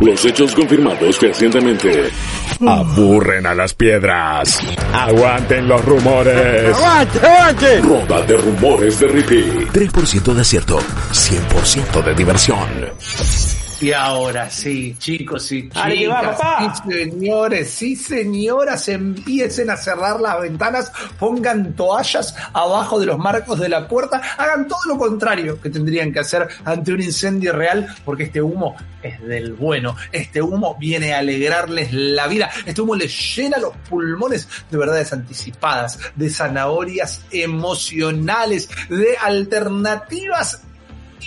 Los 0.00 0.24
hechos 0.24 0.54
confirmados 0.54 1.20
recientemente 1.20 2.10
aburren 2.66 3.46
a 3.46 3.54
las 3.54 3.74
piedras. 3.74 4.58
Aguanten 4.92 5.68
los 5.68 5.84
rumores. 5.84 6.74
¡Aguante, 6.76 7.18
aguante! 7.20 7.80
Roda 7.80 8.22
de 8.22 8.36
rumores 8.36 9.00
de 9.00 9.08
Rippy. 9.08 9.66
3% 9.72 10.34
de 10.34 10.40
acierto, 10.40 10.78
100% 11.12 12.04
de 12.04 12.14
diversión. 12.14 13.55
Y 13.78 13.92
ahora 13.92 14.48
sí, 14.48 14.96
chicos 14.98 15.52
y 15.52 15.68
chicas, 15.68 15.92
va, 16.10 16.22
papá. 16.22 16.74
sí 16.74 16.90
señores, 16.90 17.70
sí 17.70 17.96
señoras, 17.96 18.88
empiecen 18.88 19.68
a 19.68 19.76
cerrar 19.76 20.18
las 20.18 20.40
ventanas, 20.40 20.90
pongan 21.18 21.74
toallas 21.74 22.34
abajo 22.54 22.98
de 22.98 23.04
los 23.04 23.18
marcos 23.18 23.60
de 23.60 23.68
la 23.68 23.86
puerta, 23.86 24.22
hagan 24.38 24.66
todo 24.66 24.80
lo 24.88 24.98
contrario 24.98 25.60
que 25.60 25.68
tendrían 25.68 26.10
que 26.10 26.20
hacer 26.20 26.48
ante 26.64 26.92
un 26.94 27.02
incendio 27.02 27.52
real, 27.52 27.86
porque 28.04 28.24
este 28.24 28.40
humo 28.40 28.76
es 29.02 29.20
del 29.20 29.52
bueno, 29.52 29.94
este 30.10 30.40
humo 30.40 30.76
viene 30.80 31.12
a 31.12 31.18
alegrarles 31.18 31.92
la 31.92 32.28
vida, 32.28 32.50
este 32.64 32.80
humo 32.80 32.96
les 32.96 33.36
llena 33.36 33.58
los 33.58 33.76
pulmones 33.90 34.48
de 34.70 34.78
verdades 34.78 35.12
anticipadas, 35.12 35.98
de 36.14 36.30
zanahorias 36.30 37.26
emocionales, 37.30 38.70
de 38.88 39.18
alternativas 39.18 40.62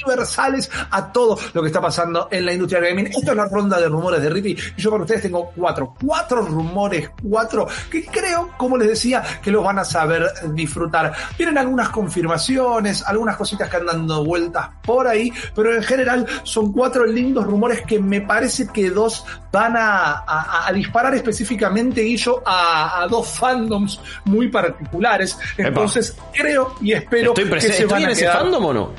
universales 0.06 0.70
a 0.92 1.12
todo 1.12 1.38
lo 1.54 1.62
que 1.62 1.68
está 1.68 1.82
pasando 1.82 2.28
en 2.32 2.46
la 2.46 2.54
industria 2.54 2.82
gaming. 2.82 3.08
Esto 3.08 3.32
es 3.32 3.38
la 3.38 3.46
ronda 3.46 3.80
de 3.80 3.88
rumores 3.88 4.22
de 4.22 4.30
Rippy 4.30 4.58
y 4.78 4.82
yo 4.82 4.92
para 4.92 5.04
ustedes 5.04 5.22
tengo 5.24 5.52
cuatro, 5.56 5.96
cuatro 6.04 6.42
rumores, 6.42 7.10
cuatro 7.28 7.68
que 7.90 8.06
creo, 8.06 8.50
como 8.58 8.78
les 8.78 8.88
decía, 8.90 9.24
que 9.42 9.52
los 9.52 9.64
van 9.64 9.80
a 9.80 9.84
saber 9.86 10.28
disfrutar. 10.54 11.14
Tienen 11.38 11.58
algunas 11.58 11.90
confirmaciones, 11.90 13.04
algunas 13.06 13.36
cositas 13.38 13.70
que 13.70 13.78
andan 13.78 13.90
dando 14.08 14.24
vueltas 14.24 14.70
por 14.84 15.08
ahí, 15.08 15.32
pero 15.56 15.76
en 15.76 15.84
general 15.84 16.26
son 16.44 16.72
cuatro 16.72 17.06
lindos 17.06 17.46
rumores 17.46 17.82
que 17.82 18.00
me 18.00 18.22
parece 18.22 18.68
que 18.68 18.90
dos 18.92 19.26
van 19.52 19.76
a, 19.76 20.24
a- 20.28 20.68
a 20.68 20.74
disparar 20.74 21.14
específicamente, 21.16 22.02
Guillo, 22.02 22.42
a, 22.46 23.02
a 23.02 23.08
dos 23.08 23.28
fandoms 23.28 24.00
muy 24.26 24.48
particulares. 24.50 25.38
Entonces 25.58 26.16
creo 26.34 26.76
y 26.82 26.94
espero 26.94 27.34
Estoy 27.36 27.50
que 27.50 27.62
se 27.62 27.68
¿Estoy 27.70 27.86
van 27.88 28.02
en 28.04 28.10
a 28.10 28.12
ese 28.12 28.28
fandom 28.30 28.66
o 28.66 28.74
no? 28.74 28.90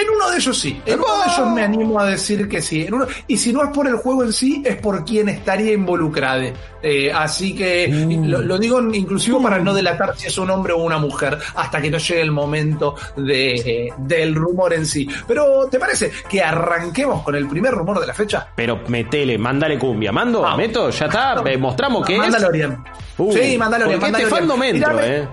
En 0.00 0.10
uno 0.14 0.30
de 0.30 0.36
ellos 0.38 0.58
sí, 0.58 0.80
en 0.86 0.98
uno 1.00 1.18
de 1.18 1.32
ellos 1.32 1.50
me 1.52 1.62
animo 1.62 2.00
a 2.00 2.06
decir 2.06 2.48
que 2.48 2.60
sí. 2.60 2.84
En 2.86 2.94
uno- 2.94 3.06
y 3.26 3.36
si 3.36 3.52
no 3.52 3.62
es 3.64 3.70
por 3.70 3.86
el 3.86 3.96
juego 3.96 4.24
en 4.24 4.32
sí, 4.32 4.62
es 4.64 4.76
por 4.76 5.04
quien 5.04 5.28
estaría 5.28 5.72
involucrado. 5.72 6.42
Eh, 6.82 7.10
así 7.12 7.54
que 7.54 7.88
lo, 8.26 8.42
lo 8.42 8.58
digo 8.58 8.78
inclusive 8.92 9.38
para 9.42 9.58
no 9.58 9.72
delatar 9.72 10.14
si 10.18 10.26
es 10.26 10.36
un 10.36 10.50
hombre 10.50 10.72
o 10.74 10.78
una 10.78 10.98
mujer, 10.98 11.38
hasta 11.54 11.80
que 11.80 11.90
no 11.90 11.96
llegue 11.98 12.20
el 12.20 12.30
momento 12.32 12.94
de, 13.16 13.54
eh, 13.54 13.92
del 13.98 14.34
rumor 14.34 14.74
en 14.74 14.84
sí. 14.84 15.08
Pero, 15.26 15.66
¿te 15.70 15.78
parece 15.78 16.10
que 16.28 16.42
arranquemos 16.42 17.22
con 17.22 17.34
el 17.36 17.48
primer 17.48 17.72
rumor 17.72 18.00
de 18.00 18.06
la 18.06 18.12
fecha? 18.14 18.48
Pero 18.54 18.80
metele, 18.88 19.38
mándale 19.38 19.78
cumbia. 19.78 20.12
¿Mando? 20.12 20.42
Vamos. 20.42 20.58
¿Meto? 20.58 20.90
¿Ya 20.90 21.06
está? 21.06 21.42
Eh, 21.46 21.56
¿Mostramos 21.56 22.04
qué 22.06 22.14
es? 22.14 22.18
Mandalorian. 22.20 22.84
Uh, 23.16 23.32
sí, 23.32 23.56
Mandalorian. 23.56 23.94
este 24.02 24.10
Mandalorian. 24.12 24.30
fandom 24.30 24.62
entro, 24.62 25.00
eh. 25.00 25.28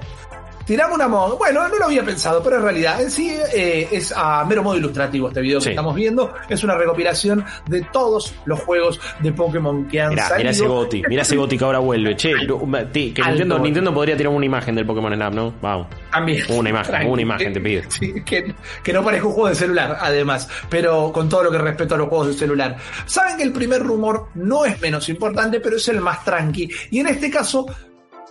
Tiramos 0.71 0.95
una 0.95 1.09
moda. 1.09 1.35
Bueno, 1.35 1.67
no 1.67 1.77
lo 1.79 1.83
había 1.83 2.01
pensado, 2.01 2.41
pero 2.41 2.55
en 2.55 2.61
realidad 2.63 3.01
en 3.01 3.11
sí 3.11 3.29
eh, 3.53 3.89
es 3.91 4.13
a 4.15 4.45
mero 4.45 4.63
modo 4.63 4.77
ilustrativo 4.77 5.27
este 5.27 5.41
video 5.41 5.59
Sí. 5.59 5.65
que 5.65 5.69
estamos 5.71 5.93
viendo. 5.93 6.33
Es 6.47 6.63
una 6.63 6.75
recopilación 6.75 7.43
de 7.67 7.81
todos 7.91 8.33
los 8.45 8.57
juegos 8.61 8.97
de 9.19 9.33
Pokémon 9.33 9.85
que 9.89 9.99
han 9.99 10.11
Mirá, 10.11 10.29
salido. 10.29 10.37
mirá 10.39 10.51
ese 10.51 10.65
Goti, 10.67 11.03
mirá 11.09 11.21
ese 11.23 11.35
Goti 11.35 11.57
que 11.57 11.65
ahora 11.65 11.79
vuelve. 11.79 12.15
Che, 12.15 12.31
que 12.31 13.21
Nintendo. 13.21 13.59
Nintendo 13.59 13.93
podría 13.93 14.15
tirar 14.15 14.31
una 14.31 14.45
imagen 14.45 14.73
del 14.75 14.85
Pokémon 14.85 15.13
Snap, 15.13 15.33
¿no? 15.33 15.53
Vamos. 15.61 15.87
También. 16.09 16.41
Una 16.47 16.69
imagen, 16.69 16.89
Tranqui. 16.89 17.09
una 17.11 17.21
imagen, 17.21 17.51
te 17.51 17.59
pido. 17.59 17.83
Sí, 17.89 18.13
que, 18.23 18.55
que 18.81 18.93
no 18.93 19.03
parezca 19.03 19.27
un 19.27 19.33
juego 19.33 19.49
de 19.49 19.55
celular, 19.55 19.97
además, 19.99 20.47
pero 20.69 21.11
con 21.11 21.27
todo 21.27 21.43
lo 21.43 21.51
que 21.51 21.57
respeto 21.57 21.95
a 21.95 21.97
los 21.97 22.07
juegos 22.07 22.27
de 22.27 22.33
celular. 22.35 22.77
Saben 23.07 23.35
que 23.35 23.43
el 23.43 23.51
primer 23.51 23.83
rumor 23.83 24.27
no 24.35 24.63
es 24.63 24.79
menos 24.79 25.09
importante, 25.09 25.59
pero 25.59 25.75
es 25.75 25.85
el 25.89 25.99
más 25.99 26.23
tranqui. 26.23 26.69
Y 26.91 26.99
en 27.01 27.07
este 27.07 27.29
caso, 27.29 27.65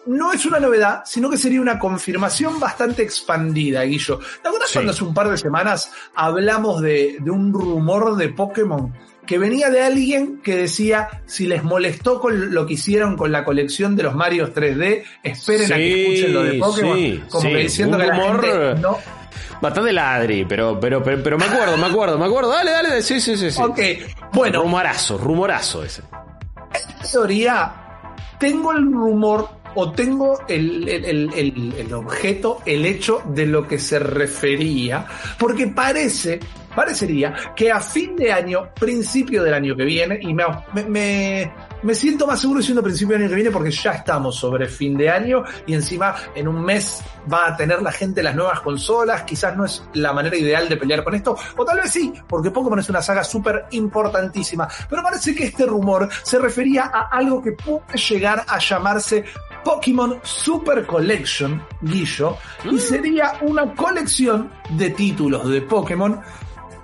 no 0.07 0.33
es 0.33 0.45
una 0.47 0.59
novedad, 0.61 1.03
sino 1.05 1.29
que 1.31 1.37
sería 1.37 1.61
una 1.61 1.79
confirmación 1.79 2.59
bastante 2.59 3.03
expandida, 3.03 3.83
Guillo. 3.83 4.19
¿Te 4.43 4.49
acuerdas 4.49 4.69
Sí. 4.71 4.75
cuando 4.75 4.93
hace 4.93 5.05
un 5.05 5.15
par 5.15 5.29
de 5.29 5.37
semanas 5.39 5.93
hablamos 6.15 6.81
de, 6.83 7.17
de 7.21 7.31
un 7.31 7.53
rumor 7.53 8.17
de 8.17 8.29
Pokémon? 8.31 8.93
Que 9.27 9.39
venía 9.39 9.71
de 9.71 9.83
alguien 9.83 10.41
que 10.43 10.57
decía, 10.57 11.23
si 11.27 11.47
les 11.47 11.63
molestó 11.63 12.21
con 12.21 12.53
lo 12.53 12.67
que 12.67 12.73
hicieron 12.75 13.17
con 13.17 13.31
la 13.31 13.45
colección 13.45 13.95
de 13.95 14.03
los 14.03 14.15
Marios 14.17 14.51
3D, 14.53 15.05
esperen 15.23 15.73
a 15.73 15.77
que 15.77 16.03
escuchen 16.15 16.35
lo 16.35 16.43
de 16.43 16.59
Pokémon. 16.59 16.97
sí, 16.97 17.23
como 17.31 17.43
sí. 17.43 17.49
que 17.49 17.57
diciendo 17.59 17.97
Un 17.97 18.03
que 18.03 18.09
la 18.09 18.15
rumor, 18.17 18.45
gente 18.45 18.81
no, 18.81 18.99
Bastante 19.61 19.93
ladri, 19.93 20.47
pero, 20.47 20.81
pero, 20.81 21.03
pero, 21.03 21.23
pero 21.23 21.39
me 21.39 21.45
acuerdo, 21.45 21.77
me 21.77 21.87
acuerdo, 21.87 22.19
me 22.19 22.25
acuerdo. 22.25 22.51
Dale, 22.51 22.71
dale, 22.71 23.03
sí, 23.03 23.21
sí, 23.21 23.37
sí. 23.37 23.51
sí. 23.51 23.61
Ok, 23.63 23.79
bueno, 24.33 24.63
Rumorazo, 24.63 25.19
rumorazo 25.19 25.85
ese. 25.85 26.03
en 27.03 27.11
teoría, 27.13 27.73
tengo 28.39 28.73
el 28.73 28.91
rumor 28.91 29.49
o 29.75 29.93
tengo 29.93 30.39
el, 30.49 30.89
el- 30.89 31.05
el- 31.35 31.75
el- 31.79 31.93
objeto, 31.95 32.61
el 32.67 32.87
hecho 32.87 33.23
de 33.27 33.47
lo 33.47 33.67
que 33.67 33.79
se 33.79 33.99
refería, 33.99 35.07
porque 35.39 35.67
parece, 35.69 36.41
parecería 36.75 37.35
que 37.55 37.71
a 37.71 37.81
fin 37.81 38.17
de 38.17 38.33
año, 38.33 38.73
principio 38.79 39.43
del 39.43 39.55
año 39.55 39.77
que 39.77 39.85
viene, 39.85 40.19
y 40.21 40.33
me, 40.33 40.45
me, 40.89 41.53
me- 41.83 41.95
siento 41.95 42.27
más 42.27 42.41
seguro 42.41 42.59
diciendo 42.61 42.83
principio 42.83 43.15
del 43.15 43.23
año 43.23 43.29
que 43.31 43.35
viene 43.37 43.51
porque 43.51 43.71
ya 43.71 43.93
estamos 43.93 44.37
sobre 44.37 44.67
fin 44.69 44.97
de 44.97 45.11
año 45.11 45.43
y 45.67 45.75
encima 45.75 46.15
en 46.35 46.49
un 46.49 46.63
mes 46.63 47.03
va 47.33 47.49
a 47.49 47.57
tener 47.57 47.83
la 47.83 47.93
gente 47.93 48.23
las 48.23 48.35
nuevas 48.35 48.61
consolas, 48.61 49.23
quizás 49.25 49.57
no 49.57 49.65
es 49.65 49.83
la 49.95 50.13
manera 50.13 50.37
ideal 50.37 50.69
de 50.69 50.77
pelear 50.77 51.05
con 51.05 51.15
esto, 51.15 51.37
o 51.57 51.65
tal 51.65 51.79
vez 51.81 51.91
sí, 51.91 52.13
porque 52.27 52.51
Pokémon 52.51 52.79
es 52.79 52.89
una 52.89 53.03
saga 53.03 53.23
súper 53.25 53.67
importantísima, 53.73 54.69
pero 54.89 55.03
parece 55.03 55.35
que 55.35 55.45
este 55.45 55.67
rumor 55.67 56.09
se 56.23 56.39
refería 56.39 56.91
a 56.93 57.09
algo 57.11 57.43
que 57.43 57.53
puede 57.53 57.99
llegar 58.09 58.45
a 58.49 58.59
llamarse 58.59 59.25
Pokémon 59.65 60.19
Super 60.23 60.87
Collection, 60.87 61.63
Guillo, 61.83 62.37
y 62.65 62.79
sería 62.79 63.35
una 63.43 63.75
colección 63.75 64.51
de 64.71 64.91
títulos 64.91 65.49
de 65.51 65.61
Pokémon 65.63 66.21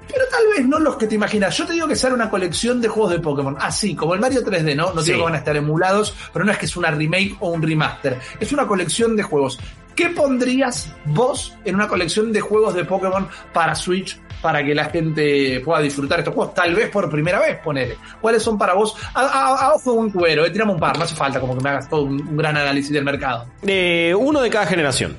pero 0.08 0.24
tal 0.30 0.42
vez 0.56 0.66
no 0.66 0.78
los 0.78 0.96
que 0.96 1.06
te 1.06 1.14
imaginas. 1.14 1.56
Yo 1.56 1.66
te 1.66 1.72
digo 1.74 1.86
que 1.88 1.96
será 1.96 2.14
una 2.14 2.30
colección 2.30 2.80
de 2.80 2.88
juegos 2.88 3.12
de 3.12 3.18
Pokémon, 3.20 3.56
así 3.60 3.94
como 3.94 4.14
el 4.14 4.20
Mario 4.20 4.42
3D, 4.44 4.74
¿no? 4.76 4.92
No 4.92 5.00
Sí. 5.02 5.12
digo 5.12 5.18
que 5.18 5.24
van 5.24 5.34
a 5.34 5.38
estar 5.38 5.56
emulados, 5.56 6.14
pero 6.32 6.44
no 6.44 6.52
es 6.52 6.58
que 6.58 6.66
es 6.66 6.76
una 6.76 6.90
remake 6.90 7.36
o 7.40 7.50
un 7.50 7.62
remaster. 7.62 8.18
Es 8.40 8.52
una 8.52 8.66
colección 8.66 9.16
de 9.16 9.22
juegos. 9.22 9.58
¿Qué 9.94 10.10
pondrías 10.10 10.92
vos 11.06 11.54
en 11.64 11.74
una 11.74 11.88
colección 11.88 12.30
de 12.32 12.40
juegos 12.40 12.74
de 12.74 12.84
Pokémon 12.84 13.26
para 13.54 13.74
Switch 13.74 14.20
para 14.42 14.62
que 14.62 14.74
la 14.74 14.84
gente 14.84 15.60
pueda 15.64 15.80
disfrutar 15.80 16.18
estos 16.18 16.34
juegos? 16.34 16.52
Tal 16.54 16.74
vez 16.74 16.90
por 16.90 17.08
primera 17.10 17.38
vez, 17.40 17.58
ponele. 17.64 17.96
¿Cuáles 18.20 18.42
son 18.42 18.58
para 18.58 18.74
vos? 18.74 18.94
A, 19.14 19.22
a- 19.22 19.56
a 19.68 19.72
ojo 19.74 19.92
de 19.92 19.98
un 19.98 20.10
cuero, 20.10 20.44
eh, 20.44 20.50
tirame 20.50 20.72
un 20.72 20.78
par, 20.80 20.98
no 20.98 21.04
hace 21.04 21.14
falta 21.14 21.40
como 21.40 21.56
que 21.56 21.62
me 21.64 21.70
hagas 21.70 21.88
todo 21.88 22.02
un, 22.02 22.20
un 22.20 22.36
gran 22.36 22.54
análisis 22.58 22.92
del 22.92 23.04
mercado. 23.04 23.46
Eh, 23.66 24.14
uno 24.14 24.42
de 24.42 24.50
cada 24.50 24.66
generación. 24.66 25.16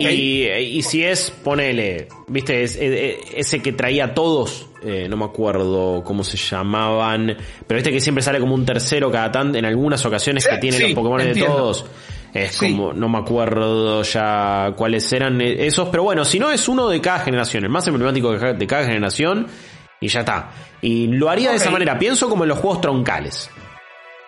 Y, 0.00 0.48
y 0.48 0.82
si 0.82 1.04
es, 1.04 1.30
ponele, 1.30 2.08
viste, 2.28 2.62
es, 2.62 2.78
ese 2.80 3.60
que 3.60 3.72
traía 3.72 4.06
a 4.06 4.14
todos, 4.14 4.66
eh, 4.82 5.06
no 5.08 5.16
me 5.16 5.24
acuerdo 5.24 6.02
cómo 6.04 6.24
se 6.24 6.36
llamaban, 6.36 7.36
pero 7.66 7.76
viste 7.78 7.92
que 7.92 8.00
siempre 8.00 8.22
sale 8.22 8.40
como 8.40 8.54
un 8.54 8.64
tercero 8.64 9.10
cada 9.10 9.30
tanto, 9.30 9.58
en 9.58 9.64
algunas 9.64 10.04
ocasiones 10.06 10.46
que 10.46 10.54
Eh, 10.54 10.58
tienen 10.58 10.80
sí, 10.80 10.86
los 10.88 10.94
Pokémon 10.94 11.18
de 11.18 11.34
todos. 11.34 11.84
Es 12.34 12.54
Sí. 12.54 12.70
como, 12.70 12.92
no 12.94 13.08
me 13.10 13.18
acuerdo 13.18 14.02
ya 14.02 14.72
cuáles 14.74 15.12
eran 15.12 15.40
eh, 15.42 15.66
esos, 15.66 15.88
pero 15.90 16.02
bueno, 16.02 16.24
si 16.24 16.38
no 16.38 16.50
es 16.50 16.66
uno 16.66 16.88
de 16.88 17.00
cada 17.00 17.18
generación, 17.18 17.64
el 17.64 17.70
más 17.70 17.86
emblemático 17.86 18.32
de 18.32 18.38
ca- 18.38 18.52
de 18.54 18.66
cada 18.66 18.84
generación, 18.86 19.46
y 20.00 20.08
ya 20.08 20.20
está. 20.20 20.50
Y 20.80 21.08
lo 21.08 21.28
haría 21.28 21.50
de 21.50 21.56
esa 21.56 21.70
manera, 21.70 21.98
pienso 21.98 22.28
como 22.30 22.44
en 22.44 22.48
los 22.48 22.58
juegos 22.58 22.80
troncales. 22.80 23.50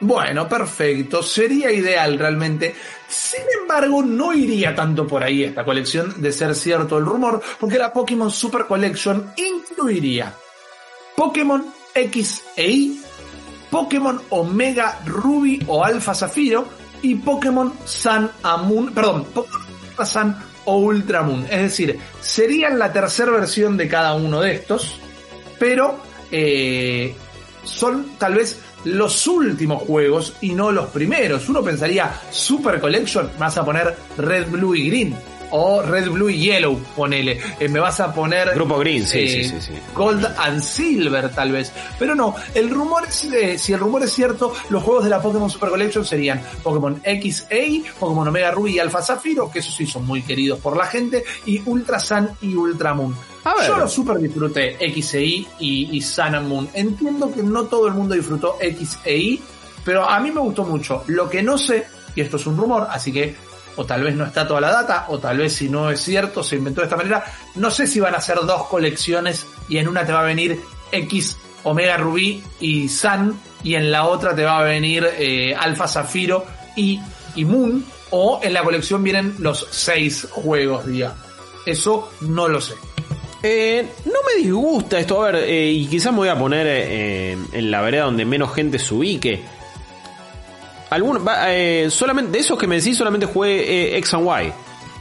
Bueno, 0.01 0.49
perfecto. 0.49 1.23
Sería 1.23 1.71
ideal 1.71 2.19
realmente. 2.19 2.75
Sin 3.09 3.43
embargo, 3.61 4.03
no 4.03 4.33
iría 4.33 4.75
tanto 4.75 5.07
por 5.07 5.23
ahí 5.23 5.45
esta 5.45 5.65
colección 5.65 6.21
de 6.21 6.33
ser 6.33 6.55
cierto 6.55 6.99
el 6.99 7.07
rumor, 7.07 7.41
porque 7.61 7.79
la 7.79 7.93
Pokémon 7.93 8.31
Super 8.31 8.67
Collection 8.67 9.33
incluiría 9.37 10.35
Pokémon 11.17 11.65
X 11.95 12.43
e 12.57 12.71
Y, 12.71 13.01
Pokémon 13.71 14.21
Omega 14.31 15.01
Ruby 15.05 15.63
o 15.69 15.85
Alpha 15.85 16.15
Zafiro 16.15 16.67
y 17.03 17.15
Pokémon 17.17 17.73
Sun 17.85 18.31
Moon, 18.65 18.93
perdón, 18.93 19.27
Pokémon 19.33 20.07
Sun 20.07 20.37
o 20.65 20.79
Ultra 20.79 21.23
Moon. 21.23 21.45
Es 21.45 21.63
decir, 21.63 21.99
serían 22.21 22.79
la 22.79 22.93
tercera 22.93 23.31
versión 23.31 23.77
de 23.77 23.89
cada 23.89 24.15
uno 24.15 24.41
de 24.41 24.55
estos, 24.55 24.99
pero 25.59 25.99
eh, 26.33 27.15
son 27.65 28.17
tal 28.19 28.35
vez 28.35 28.61
los 28.85 29.27
últimos 29.27 29.83
juegos 29.83 30.35
y 30.41 30.53
no 30.53 30.71
los 30.73 30.91
primeros. 30.91 31.49
Uno 31.49 31.63
pensaría 31.63 32.13
Super 32.31 32.81
Collection, 32.81 33.31
vas 33.39 33.57
a 33.57 33.65
poner 33.65 33.97
Red, 34.19 34.51
Blue 34.51 34.75
y 34.75 34.89
Green 34.89 35.17
o 35.57 35.83
Red, 35.83 36.11
Blue 36.11 36.31
y 36.31 36.39
Yellow, 36.39 36.77
ponele. 36.97 37.41
Eh, 37.61 37.69
me 37.69 37.79
vas 37.79 38.01
a 38.01 38.13
poner... 38.13 38.51
Grupo 38.55 38.77
Green, 38.79 39.07
sí, 39.07 39.21
eh, 39.21 39.29
sí, 39.29 39.45
sí, 39.45 39.61
sí. 39.61 39.73
Gold 39.95 40.27
and 40.37 40.61
Silver, 40.61 41.31
tal 41.31 41.53
vez. 41.53 41.73
Pero 41.97 42.17
no, 42.17 42.35
el 42.55 42.71
rumor 42.71 43.05
es, 43.07 43.23
eh, 43.25 43.57
si 43.57 43.73
el 43.73 43.79
rumor 43.79 44.03
es 44.03 44.13
cierto, 44.13 44.53
los 44.71 44.83
juegos 44.83 45.05
de 45.05 45.11
la 45.11 45.23
Pokémon 45.23 45.49
Super 45.49 45.69
Collection 45.69 46.05
serían 46.05 46.43
Pokémon 46.61 47.01
XA, 47.05 47.95
Pokémon 48.01 48.27
Omega 48.27 48.51
Ruby 48.51 48.73
y 48.73 48.79
Alpha 48.81 49.01
Zafiro, 49.01 49.49
que 49.49 49.61
esos 49.61 49.77
sí 49.77 49.87
son 49.87 50.05
muy 50.05 50.23
queridos 50.23 50.59
por 50.59 50.77
la 50.77 50.87
gente, 50.87 51.23
y 51.47 51.63
Ultra 51.67 52.01
Sun 52.01 52.31
y 52.43 52.57
Ultra 52.57 52.93
Moon. 52.93 53.15
Yo 53.65 53.77
lo 53.77 53.87
super 53.87 54.19
disfruté 54.19 54.77
XAI 54.81 55.47
y, 55.61 55.97
y 55.97 56.01
Sun 56.01 56.35
and 56.35 56.49
Moon. 56.49 56.69
Entiendo 56.75 57.33
que 57.33 57.45
no 57.45 57.67
todo 57.67 57.87
el 57.87 57.95
mundo 57.95 58.17
disfrutó 58.17 58.57
XAI, 58.59 59.41
pero 59.85 60.09
a 60.09 60.19
mí 60.19 60.33
me 60.33 60.41
gustó 60.41 60.65
mucho. 60.65 61.05
Lo 61.07 61.31
que 61.31 61.45
no 61.45 61.57
sé, 61.59 61.87
y 62.17 62.23
esto 62.23 62.39
es 62.39 62.47
un 62.49 62.57
rumor, 62.57 62.89
así 62.91 63.13
que 63.13 63.37
o 63.77 63.85
tal 63.85 64.03
vez 64.03 64.15
no 64.15 64.25
está 64.25 64.47
toda 64.47 64.61
la 64.61 64.71
data, 64.71 65.07
o 65.09 65.19
tal 65.19 65.39
vez 65.39 65.53
si 65.53 65.69
no 65.69 65.91
es 65.91 66.01
cierto, 66.01 66.43
se 66.43 66.57
inventó 66.57 66.81
de 66.81 66.87
esta 66.87 66.97
manera. 66.97 67.25
No 67.55 67.71
sé 67.71 67.87
si 67.87 68.01
van 68.01 68.15
a 68.15 68.21
ser 68.21 68.37
dos 68.37 68.67
colecciones 68.67 69.47
y 69.69 69.79
en 69.79 69.89
una 69.89 70.05
te 70.05 70.13
va 70.13 70.21
a 70.21 70.25
venir 70.25 70.61
X, 70.93 71.37
Omega 71.65 71.97
Rubí 71.97 72.43
y 72.61 72.89
Sun, 72.89 73.39
y 73.63 73.75
en 73.75 73.91
la 73.91 74.07
otra 74.07 74.35
te 74.35 74.45
va 74.45 74.59
a 74.59 74.65
venir 74.65 75.09
eh, 75.19 75.55
Alpha 75.55 75.89
Zafiro 75.89 76.45
y, 76.77 77.01
y 77.35 77.45
Moon, 77.45 77.85
o 78.11 78.41
en 78.43 78.53
la 78.53 78.63
colección 78.63 79.03
vienen 79.03 79.37
los 79.39 79.67
seis 79.71 80.29
juegos, 80.31 80.87
diga. 80.87 81.15
Eso 81.67 82.11
no 82.21 82.47
lo 82.47 82.61
sé. 82.61 82.75
Eh, 83.47 83.87
no 84.07 84.21
me 84.27 84.43
disgusta 84.43 84.99
esto, 84.99 85.23
a 85.23 85.31
ver, 85.31 85.45
eh, 85.45 85.71
y 85.71 85.87
quizás 85.87 86.13
me 86.13 86.21
voy 86.21 86.29
a 86.29 86.39
poner 86.39 86.67
eh, 86.67 87.37
en 87.53 87.71
la 87.71 87.83
vereda 87.83 88.05
donde 88.05 88.25
menos 88.25 88.55
gente 88.55 88.79
se 88.79 88.95
ubique. 88.95 89.43
Algún, 90.95 91.27
va, 91.27 91.53
eh, 91.53 91.91
solamente, 91.91 92.31
de 92.31 92.39
esos 92.39 92.59
que 92.59 92.67
me 92.67 92.77
decís, 92.77 92.97
solamente 92.97 93.27
jugué 93.27 93.95
eh, 93.95 93.99
X 93.99 94.15
and 94.15 94.27
Y. 94.27 94.53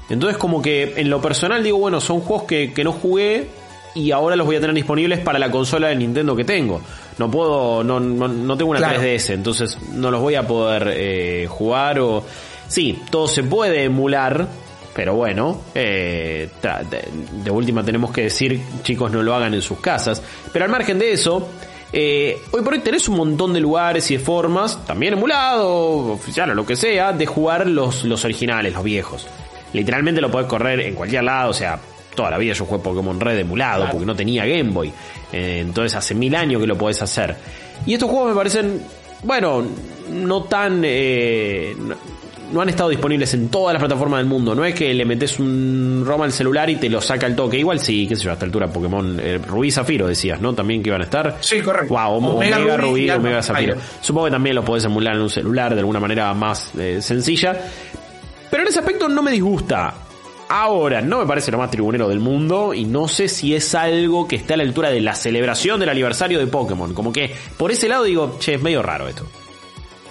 Entonces, 0.10 0.38
como 0.38 0.62
que 0.62 0.94
en 0.98 1.10
lo 1.10 1.22
personal 1.22 1.64
digo, 1.64 1.78
bueno, 1.78 2.02
son 2.02 2.22
juegos 2.22 2.46
que, 2.46 2.74
que 2.74 2.84
no 2.84 2.92
jugué 2.92 3.48
y 3.96 4.12
ahora 4.12 4.36
los 4.36 4.48
voy 4.48 4.56
a 4.56 4.60
tener 4.60 4.76
disponibles 4.76 5.20
para 5.20 5.38
la 5.38 5.52
consola 5.52 5.90
de 5.90 5.96
Nintendo 5.96 6.36
que 6.36 6.44
tengo. 6.44 6.82
No 7.18 7.30
puedo, 7.30 7.84
no, 7.84 8.00
no, 8.00 8.28
no 8.28 8.58
tengo 8.58 8.72
una 8.72 8.80
Claro. 8.80 9.02
3DS, 9.02 9.34
entonces 9.34 9.78
no 9.92 10.10
los 10.10 10.20
voy 10.20 10.36
a 10.36 10.48
poder 10.48 10.94
eh, 10.96 11.48
jugar 11.48 12.00
o... 12.00 12.24
Sí, 12.68 13.00
todo 13.12 13.28
se 13.28 13.44
puede 13.44 13.84
emular, 13.84 14.48
pero 14.96 15.14
bueno, 15.14 15.62
eh, 15.76 16.50
de 17.44 17.52
última 17.52 17.84
tenemos 17.84 18.12
que 18.12 18.24
decir, 18.24 18.60
chicos, 18.82 19.12
no 19.12 19.22
lo 19.22 19.36
hagan 19.36 19.54
en 19.54 19.62
sus 19.62 19.80
casas. 19.80 20.24
Pero 20.52 20.66
al 20.66 20.72
margen 20.72 20.98
de 20.98 21.12
eso, 21.12 21.50
eh, 21.94 22.42
hoy 22.52 22.62
por 22.64 22.74
hoy 22.74 22.80
tenés 22.80 23.08
un 23.08 23.18
montón 23.18 23.54
de 23.54 23.60
lugares 23.60 24.10
y 24.12 24.18
de 24.18 24.24
formas, 24.24 24.84
también 24.86 25.14
emulado, 25.14 26.14
oficial 26.14 26.50
o 26.50 26.54
lo 26.56 26.66
que 26.66 26.76
sea, 26.76 27.14
de 27.14 27.26
jugar 27.26 27.68
los, 27.68 28.04
los 28.04 28.26
originales, 28.26 28.74
los 28.74 28.84
viejos. 28.84 29.28
Literalmente 29.74 30.20
lo 30.20 30.30
podés 30.30 30.48
correr 30.48 30.82
en 30.82 30.96
cualquier 30.96 31.24
lado, 31.24 31.52
o 31.52 31.54
sea, 31.54 31.80
toda 32.16 32.32
la 32.32 32.38
vida 32.38 32.54
yo 32.54 32.66
jugué 32.66 32.82
Pokémon 32.82 33.20
Red 33.20 33.40
emulado 33.40 33.88
porque 33.92 34.06
no 34.06 34.16
tenía 34.16 34.46
Game 34.46 34.72
Boy. 34.72 34.92
Eh, 35.32 35.60
entonces 35.62 35.96
hace 35.96 36.14
mil 36.16 36.36
años 36.36 36.60
que 36.60 36.68
lo 36.68 36.78
podés 36.78 37.02
hacer. 37.02 37.36
Y 37.86 37.94
estos 37.94 38.10
juegos 38.10 38.30
me 38.30 38.36
parecen, 38.36 38.82
bueno, 39.24 39.64
no 40.12 40.44
tan... 40.44 40.82
eh, 40.84 41.76
no, 41.78 41.96
no 42.52 42.62
han 42.62 42.70
estado 42.70 42.90
disponibles 42.90 43.34
en 43.34 43.50
todas 43.50 43.74
las 43.74 43.82
plataformas 43.82 44.20
del 44.20 44.28
mundo. 44.28 44.54
No 44.56 44.64
es 44.66 44.76
que 44.76 44.94
le 44.94 45.06
metes 45.06 45.40
un 45.40 46.04
ROM 46.06 46.22
al 46.22 46.32
celular 46.32 46.70
y 46.70 46.76
te 46.76 46.90
lo 46.90 47.02
saca 47.02 47.26
al 47.26 47.36
toque. 47.36 47.58
Igual 47.58 47.80
sí, 47.80 48.08
qué 48.08 48.16
sé 48.16 48.24
yo, 48.24 48.30
a 48.32 48.34
esta 48.34 48.46
altura 48.46 48.68
Pokémon 48.68 49.20
eh, 49.20 49.40
Rubí 49.40 49.70
y 49.70 49.72
Zafiro 49.72 50.08
decías, 50.08 50.40
¿no? 50.40 50.54
También 50.54 50.84
que 50.84 50.90
iban 50.90 51.02
a 51.02 51.06
estar. 51.06 51.38
Sí, 51.40 51.62
correcto. 51.62 51.94
Wow, 51.94 52.18
Omega 52.18 52.58
Omega, 52.58 52.78
Rubí 52.78 53.08
Rubí, 53.08 53.10
Omega 53.10 53.42
Zafiro. 53.42 53.76
Supongo 54.02 54.26
que 54.26 54.32
también 54.32 54.56
lo 54.56 54.64
podés 54.64 54.86
emular 54.86 55.16
en 55.16 55.22
un 55.22 55.30
celular 55.30 55.74
de 55.74 55.80
alguna 55.80 56.00
manera 56.00 56.34
más 56.34 56.74
eh, 56.76 57.02
sencilla. 57.02 57.60
Pero 58.50 58.64
en 58.64 58.70
ese 58.70 58.80
aspecto 58.80 59.10
no 59.10 59.24
me 59.24 59.32
disgusta. 59.32 59.94
Ahora, 60.50 61.02
no 61.02 61.20
me 61.20 61.26
parece 61.26 61.50
lo 61.50 61.58
más 61.58 61.72
tribunero 61.72 62.08
del 62.08 62.20
mundo 62.20 62.76
y 62.76 62.86
no 62.86 63.08
sé 63.08 63.28
si 63.28 63.56
es 63.56 63.74
algo 63.74 64.28
que 64.28 64.36
esté 64.36 64.54
a 64.54 64.58
la 64.58 64.64
altura 64.64 64.92
de 64.92 65.02
la 65.02 65.16
celebración 65.16 65.80
del 65.80 65.90
aniversario 65.90 66.38
de 66.38 66.46
Pokémon. 66.46 66.94
Como 66.94 67.12
que 67.12 67.34
por 67.58 67.72
ese 67.72 67.88
lado 67.88 68.04
digo, 68.04 68.38
che, 68.40 68.56
es 68.56 68.62
medio 68.62 68.84
raro 68.84 69.08
esto. 69.08 69.26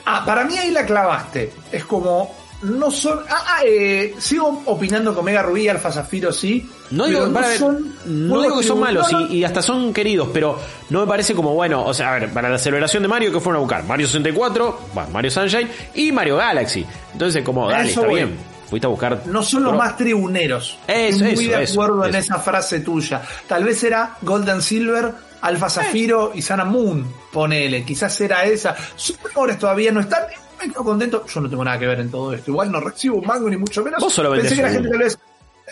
Ah, 0.05 0.25
para 0.25 0.45
mí 0.45 0.57
ahí 0.59 0.71
la 0.71 0.85
clavaste. 0.85 1.53
Es 1.71 1.85
como. 1.85 2.35
No 2.63 2.93
son. 2.93 3.21
Ah, 3.29 3.45
ah, 3.45 3.61
eh, 3.67 4.15
sigo 4.19 4.63
opinando 4.67 5.13
que 5.13 5.19
Omega 5.19 5.43
Rubí 5.43 5.63
y 5.63 5.69
Alfa 5.69 5.91
Zafiro 5.91 6.33
sí. 6.33 6.69
No 6.93 7.07
digo, 7.07 7.33
para 7.33 7.49
ver, 7.49 7.61
no 8.07 8.41
digo 8.41 8.59
que 8.59 8.65
son 8.65 8.79
malos 8.79 9.11
no, 9.11 9.21
no. 9.21 9.27
y, 9.27 9.39
y 9.39 9.45
hasta 9.45 9.61
son 9.63 9.93
queridos, 9.93 10.29
pero 10.33 10.59
no 10.91 11.01
me 11.01 11.07
parece 11.07 11.35
como 11.35 11.55
bueno. 11.55 11.85
O 11.85 11.93
sea, 11.93 12.15
a 12.15 12.19
ver, 12.21 12.33
para 12.33 12.49
la 12.49 12.59
celebración 12.59 13.03
de 13.03 13.09
Mario, 13.09 13.33
que 13.33 13.41
fueron 13.41 13.57
a 13.57 13.61
buscar? 13.63 13.83
Mario 13.85 14.07
64, 14.07 14.81
bueno, 14.95 15.11
Mario 15.11 15.31
Sunshine 15.33 15.69
y 15.95 16.13
Mario 16.13 16.37
Galaxy. 16.37 16.87
Entonces, 17.13 17.43
como, 17.43 17.69
dale, 17.69 17.91
eso 17.91 18.01
está 18.03 18.07
voy. 18.13 18.21
bien. 18.21 18.52
Fuiste 18.73 18.87
a 18.87 18.89
buscar. 18.89 19.27
No 19.27 19.43
son 19.43 19.65
los 19.65 19.77
más 19.77 19.99
tribuneros. 19.99 20.79
Eso, 20.87 21.27
Estoy 21.27 21.35
muy 21.35 21.45
eso, 21.45 21.59
de 21.59 21.65
eso, 21.65 21.73
acuerdo 21.75 22.07
en 22.07 22.15
esa 22.15 22.39
frase 22.39 22.81
tuya. 22.81 23.21
Tal 23.47 23.65
vez 23.65 23.85
era 23.85 24.17
Golden 24.23 24.63
Silver, 24.63 25.13
Alfa 25.43 25.69
Zafiro 25.69 26.33
y 26.35 26.41
Sana 26.41 26.65
Moon. 26.65 27.07
Ponele, 27.31 27.85
quizás 27.85 28.19
era 28.23 28.45
esa. 28.45 28.75
Sus 28.97 29.23
mejores 29.23 29.59
todavía 29.59 29.93
no 29.93 30.01
están. 30.01 30.23
Quedo 30.59 30.85
contento. 30.85 31.27
Yo 31.27 31.43
no 31.43 31.51
tengo 31.51 31.63
nada 31.63 31.79
que 31.79 31.87
ver 31.87 32.01
en 32.01 32.11
todo 32.11 32.33
esto. 32.33 32.51
Igual 32.51 32.73
no 32.73 32.81
recibo 32.81 33.17
un 33.17 33.27
mango 33.27 33.51
ni 33.51 33.59
mucho 33.59 33.85
menos. 33.85 34.01
Vos 34.01 34.15
solo 34.15 34.31
Pensé 34.31 34.57
que 34.57 34.63
la 34.63 34.71
gente 34.71 34.89
tal 34.89 35.01
vez. 35.01 35.19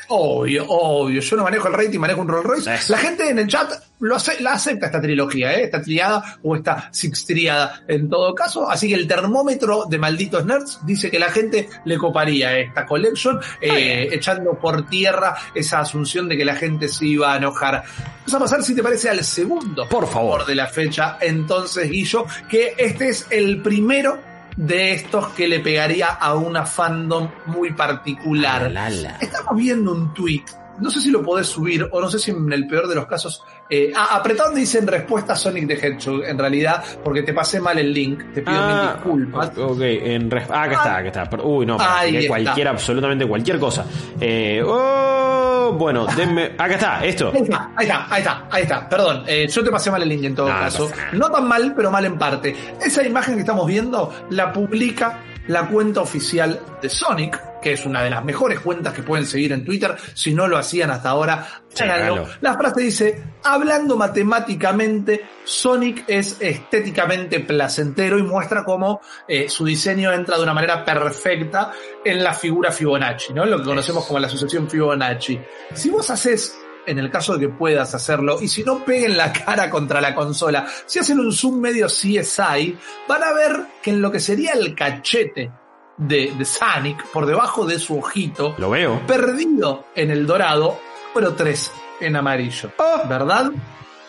Obvio, 0.09 0.65
obvio. 0.69 1.21
Yo 1.21 1.37
no 1.37 1.45
manejo 1.45 1.69
el 1.69 1.75
rating, 1.75 1.99
manejo 1.99 2.21
un 2.23 2.29
Rolls 2.29 2.45
Royce. 2.47 2.75
Eso. 2.75 2.93
La 2.93 2.99
gente 2.99 3.29
en 3.29 3.39
el 3.39 3.47
chat 3.47 3.71
lo 4.01 4.17
ace- 4.17 4.41
la 4.41 4.55
acepta 4.55 4.87
esta 4.87 5.01
trilogía, 5.01 5.53
¿eh? 5.55 5.65
esta 5.65 5.81
triada 5.83 6.39
o 6.43 6.57
esta 6.57 6.89
sixtriada 6.93 7.83
en 7.87 8.09
todo 8.09 8.35
caso. 8.35 8.69
Así 8.71 8.89
que 8.89 8.95
el 8.95 9.07
termómetro 9.07 9.85
de 9.89 9.99
malditos 9.99 10.45
nerds 10.47 10.81
dice 10.85 11.11
que 11.11 11.19
la 11.19 11.31
gente 11.31 11.69
le 11.85 11.99
coparía 11.99 12.59
esta 12.59 12.87
collection, 12.87 13.41
eh, 13.61 14.09
echando 14.13 14.59
por 14.59 14.89
tierra 14.89 15.37
esa 15.55 15.81
asunción 15.81 16.29
de 16.29 16.37
que 16.37 16.45
la 16.45 16.57
gente 16.57 16.89
se 16.89 17.07
iba 17.07 17.33
a 17.33 17.37
enojar. 17.37 17.85
Vamos 18.27 18.35
a 18.35 18.39
pasar, 18.39 18.63
si 18.63 18.75
te 18.75 18.83
parece, 18.83 19.11
al 19.11 19.23
segundo 19.25 19.89
Por 19.89 20.09
favor. 20.09 20.47
de 20.47 20.55
la 20.55 20.67
fecha. 20.67 21.19
Entonces, 21.21 21.91
Guillo, 21.91 22.27
que 22.49 22.75
este 22.79 23.09
es 23.11 23.27
el 23.31 23.61
primero 23.61 24.19
de 24.61 24.93
estos 24.93 25.29
que 25.29 25.49
le 25.49 25.61
pegaría 25.61 26.09
a 26.09 26.35
una 26.35 26.67
fandom 26.67 27.29
muy 27.47 27.73
particular. 27.73 28.71
La, 28.71 28.91
la. 28.91 29.17
Estamos 29.21 29.57
viendo 29.57 29.93
un 29.93 30.13
tweet. 30.13 30.43
No 30.81 30.91
sé 30.91 31.01
si 31.01 31.11
lo 31.11 31.23
podés 31.23 31.47
subir 31.47 31.87
o 31.91 32.01
no 32.01 32.11
sé 32.11 32.19
si 32.19 32.31
en 32.31 32.51
el 32.53 32.67
peor 32.67 32.87
de 32.89 32.95
los 32.95 33.07
casos. 33.07 33.43
Eh, 33.69 33.93
ah, 33.95 34.17
apretá 34.17 34.45
donde 34.45 34.61
dicen 34.61 34.87
respuesta 34.87 35.35
Sonic 35.37 35.67
the 35.67 35.75
Hedgehog, 35.75 36.25
en 36.25 36.39
realidad, 36.39 36.83
porque 37.05 37.23
te 37.23 37.33
pasé 37.33 37.61
mal 37.61 37.79
el 37.79 37.93
link. 37.93 38.19
Te 38.35 38.43
pido 38.43 38.53
mil 38.53 38.77
Ah, 38.77 38.93
disculpas. 38.95 39.59
ok, 39.59 39.81
en 39.81 40.31
ah, 40.33 40.63
acá 40.63 40.73
está, 40.73 40.97
acá 40.97 41.09
está. 41.23 41.43
Uy, 41.43 41.67
no, 41.67 41.77
está. 41.77 42.29
cualquier, 42.29 42.69
absolutamente 42.69 43.27
cualquier 43.27 43.59
cosa. 43.59 43.85
Eh, 44.21 44.63
oh, 44.65 45.40
bueno, 45.73 46.07
denme. 46.17 46.53
Acá 46.59 46.75
está, 46.75 47.05
esto. 47.05 47.33
Ahí 47.35 47.43
está, 47.43 47.71
ahí 47.77 47.87
está, 47.87 48.07
ahí 48.11 48.21
está, 48.21 48.45
ahí 48.51 48.63
está. 48.63 48.89
Perdón, 48.89 49.25
eh, 49.27 49.47
yo 49.49 49.65
te 49.65 49.71
pasé 49.71 49.91
mal 49.91 50.03
el 50.03 50.09
link 50.09 50.25
en 50.25 50.35
todo 50.35 50.49
No, 50.49 50.59
caso. 50.59 50.91
No 51.13 51.31
tan 51.31 51.47
mal, 51.47 51.73
pero 51.77 51.91
mal 51.91 52.05
en 52.05 52.19
parte. 52.19 52.55
Esa 52.81 53.03
imagen 53.05 53.35
que 53.35 53.41
estamos 53.41 53.67
viendo 53.67 54.13
la 54.31 54.53
publica 54.53 55.19
la 55.51 55.67
cuenta 55.67 56.01
oficial 56.01 56.61
de 56.81 56.89
Sonic, 56.89 57.61
que 57.61 57.73
es 57.73 57.85
una 57.85 58.03
de 58.03 58.11
las 58.11 58.25
mejores 58.25 58.61
cuentas 58.61 58.95
que 58.95 59.03
pueden 59.03 59.27
seguir 59.27 59.53
en 59.53 59.65
Twitter. 59.65 59.97
Si 60.15 60.33
no 60.33 60.47
lo 60.47 60.57
hacían 60.57 60.91
hasta 60.91 61.11
ahora, 61.11 61.61
Sí, 61.73 61.85
hágalo. 61.85 62.27
La 62.41 62.55
frase 62.55 62.81
dice, 62.81 63.23
hablando 63.45 63.97
matemáticamente, 63.97 65.29
Sonic 65.45 66.05
es 66.09 66.37
estéticamente 66.41 67.41
placentero 67.41 68.19
y 68.19 68.23
muestra 68.23 68.65
cómo 68.65 69.01
eh, 69.29 69.49
su 69.49 69.65
diseño 69.65 70.13
entra 70.13 70.37
de 70.37 70.43
una 70.43 70.55
manera 70.55 70.85
perfecta 70.85 71.73
en 72.05 72.25
la 72.25 72.35
figura 72.35 72.73
Fibonacci, 72.73 73.33
¿no? 73.33 73.45
Lo 73.47 73.59
que 73.59 73.65
conocemos 73.65 74.05
como 74.05 74.19
la 74.19 74.27
asociación 74.27 74.69
Fibonacci. 74.69 75.41
Si 75.75 75.91
vos 75.91 76.11
haces 76.11 76.60
en 76.87 76.99
el 76.99 77.11
caso 77.11 77.35
de 77.35 77.41
que 77.41 77.49
puedas 77.53 77.95
hacerlo, 77.95 78.39
y 78.41 78.49
si 78.49 78.63
no 78.65 78.85
peguen 78.85 79.17
la 79.17 79.33
cara 79.33 79.69
contra 79.71 80.01
la 80.01 80.15
consola, 80.15 80.67
si 80.87 80.99
hacen 80.99 81.21
un 81.21 81.33
zoom 81.33 81.61
medio 81.61 81.87
CSI, 81.87 82.77
van 83.09 83.23
a 83.23 83.33
ver 83.33 83.61
que 83.83 83.91
en 83.91 84.01
lo 84.03 84.11
que 84.11 84.21
sería 84.21 84.53
el 84.53 84.75
cachete 84.75 85.51
de, 85.97 86.33
de 86.37 86.45
Sonic, 86.45 87.05
por 87.13 87.27
debajo 87.27 87.67
de 87.67 87.79
su 87.79 87.99
ojito, 87.99 88.55
Lo 88.59 88.71
veo. 88.71 89.07
perdido 89.07 89.85
en 89.95 90.11
el 90.11 90.27
dorado, 90.27 90.79
pero 91.15 91.35
tres 91.35 91.71
en 92.01 92.17
amarillo. 92.17 92.71
Oh. 92.79 93.07
¿Verdad? 93.09 93.51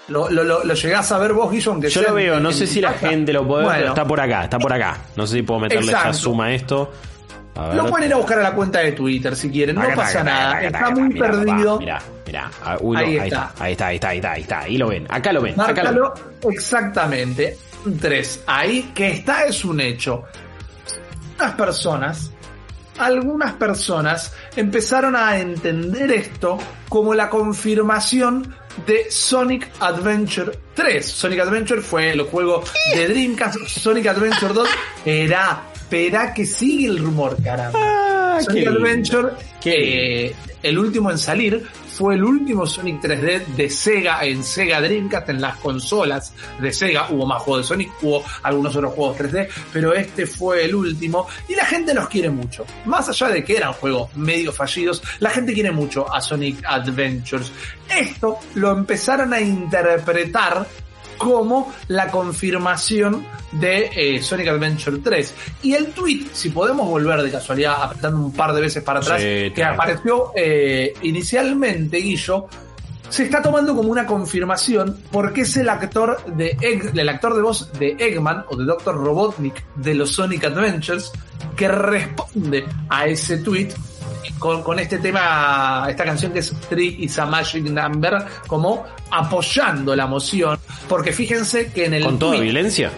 Lo, 0.08 0.30
lo, 0.30 0.44
lo, 0.44 0.64
lo 0.64 0.74
llegás 0.74 1.12
a 1.12 1.18
ver 1.20 1.34
vos, 1.34 1.52
Guillo, 1.52 1.72
aunque 1.72 1.90
Yo 1.90 2.02
sea 2.02 2.10
lo 2.10 2.16
veo, 2.16 2.38
en- 2.38 2.44
no 2.44 2.50
en 2.50 2.56
sé 2.56 2.68
si 2.68 2.82
la 2.82 2.94
gente 2.94 3.32
lo 3.34 3.48
puede 3.48 3.64
ver, 3.64 3.72
pero 3.72 3.80
Bueno, 3.82 3.94
está 3.94 4.08
por 4.08 4.20
acá, 4.20 4.44
está 4.46 4.60
por 4.60 4.74
acá. 4.74 4.98
No 5.16 5.28
sé 5.28 5.36
si 5.38 5.42
puedo 5.44 5.60
meterle 5.62 5.86
Exacto. 5.92 6.10
esta 6.10 6.22
suma 6.22 6.46
a 6.46 6.54
esto. 6.54 6.92
Lo 7.56 7.90
pueden 7.90 8.08
ir 8.08 8.14
a 8.14 8.18
buscar 8.18 8.40
a 8.40 8.44
la 8.44 8.54
cuenta 8.54 8.80
de 8.80 8.94
Twitter 8.94 9.36
si 9.36 9.50
quieren, 9.50 9.76
no 9.76 9.84
pasa 9.96 10.24
nada. 10.24 10.62
Está 10.64 10.90
muy 10.92 11.14
perdido. 11.18 11.80
Mirá, 11.80 12.02
mirá. 12.26 12.50
Ah, 12.64 12.78
Ahí 12.96 13.18
está. 13.18 13.52
ahí 13.60 13.72
está, 13.74 13.88
ahí 13.88 13.96
está, 13.96 14.10
ahí 14.10 14.18
está, 14.18 14.32
ahí 14.32 14.42
está. 14.42 14.60
Ahí 14.62 14.78
lo 14.78 14.88
ven, 14.88 15.06
acá 15.10 15.34
lo 15.34 15.42
ven, 15.42 15.60
acá 15.60 15.92
lo 15.92 16.14
ven. 16.14 16.54
Exactamente. 16.54 17.58
3. 18.00 18.44
Ahí 18.48 18.92
que 18.96 19.12
está 19.12 19.46
es 19.46 19.66
un 19.66 19.80
hecho. 19.82 20.24
Algunas 21.40 21.56
personas, 21.56 22.32
algunas 23.00 23.54
personas 23.54 24.34
empezaron 24.56 25.16
a 25.16 25.38
entender 25.40 26.12
esto 26.12 26.58
como 26.88 27.14
la 27.16 27.30
confirmación 27.30 28.56
de 28.86 29.10
Sonic 29.10 29.70
Adventure 29.80 30.52
3. 30.76 31.06
Sonic 31.06 31.40
Adventure 31.40 31.82
fue 31.82 32.12
el 32.12 32.22
juego 32.22 32.64
de 32.94 33.08
Dreamcast. 33.08 33.66
Sonic 33.68 34.08
Adventure 34.08 34.54
2 34.54 34.70
era. 35.06 35.64
Espera 35.92 36.34
que 36.34 36.46
sigue 36.46 36.88
el 36.88 37.00
rumor, 37.00 37.36
caramba. 37.44 37.78
Ah, 37.78 38.40
Sonic. 38.42 38.66
Adventure, 38.66 39.34
Qué 39.60 40.28
eh, 40.28 40.36
el 40.64 40.80
último 40.80 41.12
en 41.12 41.18
salir, 41.18 41.68
fue 41.86 42.16
el 42.16 42.24
último 42.24 42.66
Sonic 42.66 43.02
3D 43.02 43.46
de 43.48 43.70
Sega 43.70 44.24
en 44.24 44.42
Sega 44.42 44.80
Dreamcast, 44.80 45.28
en 45.28 45.42
las 45.42 45.58
consolas 45.58 46.34
de 46.62 46.72
Sega. 46.72 47.08
Hubo 47.10 47.26
más 47.26 47.42
juegos 47.42 47.66
de 47.66 47.68
Sonic, 47.68 47.92
hubo 48.04 48.24
algunos 48.44 48.74
otros 48.74 48.94
juegos 48.94 49.18
3D, 49.18 49.50
pero 49.74 49.94
este 49.94 50.26
fue 50.26 50.64
el 50.64 50.76
último 50.76 51.28
y 51.50 51.56
la 51.56 51.66
gente 51.66 51.94
los 51.94 52.08
quiere 52.08 52.30
mucho. 52.30 52.66
Más 52.86 53.10
allá 53.10 53.28
de 53.28 53.44
que 53.44 53.58
eran 53.58 53.74
juegos 53.74 54.16
medio 54.16 54.54
fallidos, 54.54 55.04
la 55.20 55.30
gente 55.30 55.54
quiere 55.54 55.72
mucho 55.72 56.10
a 56.10 56.22
Sonic 56.22 56.64
Adventures. 56.66 57.52
Esto 57.90 58.40
lo 58.56 58.72
empezaron 58.72 59.34
a 59.34 59.42
interpretar 59.42 60.66
como 61.22 61.72
la 61.88 62.08
confirmación 62.08 63.26
de 63.52 63.90
eh, 63.96 64.22
Sonic 64.22 64.48
Adventure 64.48 64.98
3. 65.00 65.34
Y 65.64 65.74
el 65.74 65.88
tweet, 65.88 66.28
si 66.34 66.50
podemos 66.50 66.88
volver 66.88 67.22
de 67.22 67.32
casualidad 67.32 67.84
apretando 67.84 68.18
un 68.18 68.34
par 68.34 68.54
de 68.54 68.62
veces 68.62 68.84
para 68.84 69.00
atrás, 69.00 69.22
Sí, 69.22 69.52
que 69.54 69.64
apareció 69.64 70.32
eh, 70.36 70.94
inicialmente, 71.04 71.98
Guillo, 71.98 72.48
se 73.10 73.24
está 73.24 73.42
tomando 73.42 73.76
como 73.76 73.90
una 73.92 74.06
confirmación 74.06 74.98
porque 75.12 75.42
es 75.42 75.58
el 75.58 75.68
actor 75.68 76.24
de 76.28 76.56
Egg- 76.58 76.98
el 76.98 77.10
actor 77.10 77.36
de 77.36 77.42
voz 77.42 77.72
de 77.74 77.96
Eggman 78.00 78.46
o 78.50 78.56
de 78.56 78.64
Dr. 78.64 78.96
Robotnik 78.96 79.62
de 79.76 79.96
los 79.96 80.12
Sonic 80.14 80.46
Adventures 80.46 81.12
que 81.58 81.68
responde 81.68 82.66
a 82.90 83.08
ese 83.08 83.38
tweet 83.40 83.70
con, 84.40 84.64
con 84.64 84.80
este 84.80 84.98
tema, 85.00 85.86
esta 85.90 86.06
canción 86.06 86.32
que 86.32 86.40
es 86.40 86.54
Three 86.70 86.98
is 87.04 87.20
a 87.20 87.26
Magic 87.26 87.64
Number, 87.64 88.24
como 88.48 88.86
apoyando 89.12 89.96
la 89.96 90.08
moción, 90.08 90.58
porque 90.92 91.14
fíjense 91.14 91.72
que 91.72 91.86
en 91.86 91.94
el 91.96 92.04
¿Con 92.04 92.20
toda 92.20 92.34
tweet- 92.36 92.42
violencia? 92.44 92.92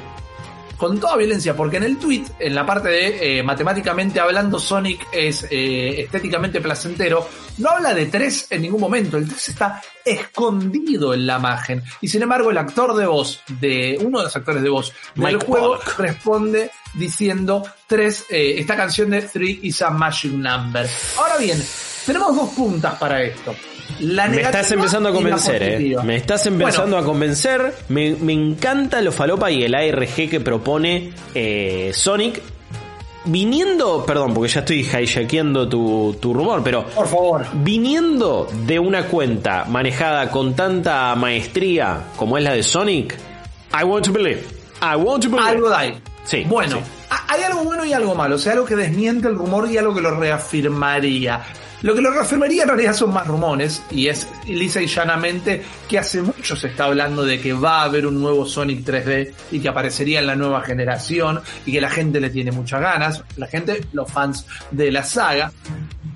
con 0.75 0.99
toda 0.99 1.15
violencia, 1.15 1.55
porque 1.55 1.77
en 1.77 1.83
el 1.83 1.97
tweet, 1.97 2.23
en 2.39 2.53
la 2.55 2.65
parte 2.65 2.89
de 2.89 3.39
eh, 3.39 3.43
matemáticamente 3.43 4.19
hablando, 4.19 4.59
Sonic 4.59 5.07
es 5.13 5.45
eh, 5.49 6.01
estéticamente 6.01 6.59
placentero, 6.59 7.25
no 7.59 7.69
habla 7.69 7.93
de 7.93 8.07
3 8.07 8.47
en 8.49 8.63
ningún 8.63 8.81
momento, 8.81 9.15
el 9.15 9.25
3 9.25 9.47
está 9.49 9.81
escondido 10.03 11.13
en 11.13 11.25
la 11.25 11.37
imagen. 11.37 11.81
Y 12.01 12.09
sin 12.09 12.23
embargo, 12.23 12.51
el 12.51 12.57
actor 12.57 12.95
de 12.97 13.05
voz, 13.05 13.41
de 13.61 13.97
uno 14.01 14.17
de 14.17 14.23
los 14.25 14.35
actores 14.35 14.61
de 14.61 14.69
voz 14.69 14.91
del 15.15 15.35
Mike 15.35 15.45
juego, 15.45 15.67
Pollock. 15.79 15.99
responde 15.99 16.71
diciendo 16.95 17.63
3, 17.87 18.25
esta 18.29 18.75
canción 18.75 19.11
de 19.11 19.21
3 19.21 19.59
is 19.61 19.81
a 19.83 19.89
magic 19.89 20.33
number. 20.33 20.85
Ahora 21.17 21.37
bien, 21.37 21.63
tenemos 22.05 22.35
dos 22.35 22.49
puntas 22.51 22.95
para 22.95 23.21
esto. 23.23 23.53
La 23.99 24.27
Me 24.27 24.41
estás 24.41 24.71
empezando 24.71 25.09
a 25.09 25.11
convencer, 25.13 25.61
eh. 25.63 25.95
Me 26.03 26.15
estás 26.15 26.45
empezando 26.45 26.95
Bueno, 26.95 26.97
a 26.97 27.05
convencer. 27.05 27.73
Me, 27.89 28.15
me 28.15 28.33
encanta 28.33 29.01
lo 29.01 29.11
falopa 29.11 29.51
y 29.51 29.63
el 29.63 29.75
ARG 29.75 30.29
que 30.29 30.39
propone 30.39 31.11
eh, 31.35 31.91
Sonic. 31.93 32.41
Viniendo, 33.25 34.05
perdón, 34.05 34.33
porque 34.33 34.51
ya 34.51 34.59
estoy 34.61 34.81
hijackeando 34.81 35.67
tu, 35.69 36.17
tu 36.19 36.33
rumor, 36.33 36.61
pero 36.61 36.85
Por 36.87 37.07
favor. 37.07 37.45
viniendo 37.53 38.49
de 38.65 38.77
una 38.79 39.05
cuenta 39.07 39.63
manejada 39.63 40.29
con 40.29 40.53
tanta 40.55 41.15
maestría 41.15 42.01
como 42.17 42.37
es 42.37 42.43
la 42.43 42.51
de 42.53 42.63
Sonic, 42.63 43.15
I 43.79 43.85
want 43.85 44.05
to 44.05 44.11
believe. 44.11 44.43
I 44.81 44.97
want 44.97 45.23
to 45.23 45.29
believe. 45.29 45.49
Algo 45.51 45.69
de 45.69 45.75
ahí. 45.75 45.93
Sí, 46.25 46.43
Bueno, 46.49 46.77
sí. 46.77 46.83
hay 47.29 47.43
algo 47.43 47.63
bueno 47.63 47.85
y 47.85 47.93
algo 47.93 48.13
malo. 48.13 48.35
O 48.35 48.39
sea, 48.39 48.53
algo 48.53 48.65
que 48.65 48.75
desmiente 48.75 49.29
el 49.29 49.35
rumor 49.35 49.71
y 49.71 49.77
algo 49.77 49.93
que 49.95 50.01
lo 50.01 50.11
reafirmaría. 50.19 51.41
Lo 51.83 51.93
que 51.93 52.01
lo 52.01 52.11
reafirmaría 52.11 52.63
en 52.63 52.69
realidad 52.69 52.93
son 52.93 53.13
más 53.13 53.27
rumores. 53.27 53.83
Y 53.91 54.07
es 54.07 54.27
lisa 54.47 54.81
y 54.81 54.87
llanamente 54.87 55.61
que 55.87 55.99
hace 55.99 56.21
mucho 56.21 56.55
se 56.55 56.67
está 56.67 56.85
hablando 56.85 57.23
de 57.23 57.41
que 57.41 57.51
va 57.51 57.81
a 57.81 57.83
haber 57.83 58.07
un 58.07 58.21
nuevo 58.21 58.45
Sonic 58.45 58.85
3D 58.85 59.33
y 59.51 59.59
que 59.59 59.67
aparecería 59.67 60.19
en 60.19 60.27
la 60.27 60.35
nueva 60.35 60.61
generación 60.61 61.41
y 61.65 61.73
que 61.73 61.81
la 61.81 61.89
gente 61.89 62.21
le 62.21 62.29
tiene 62.29 62.53
muchas 62.53 62.79
ganas. 62.79 63.23
La 63.35 63.47
gente, 63.47 63.85
los 63.91 64.09
fans 64.09 64.45
de 64.71 64.91
la 64.91 65.03
saga. 65.03 65.51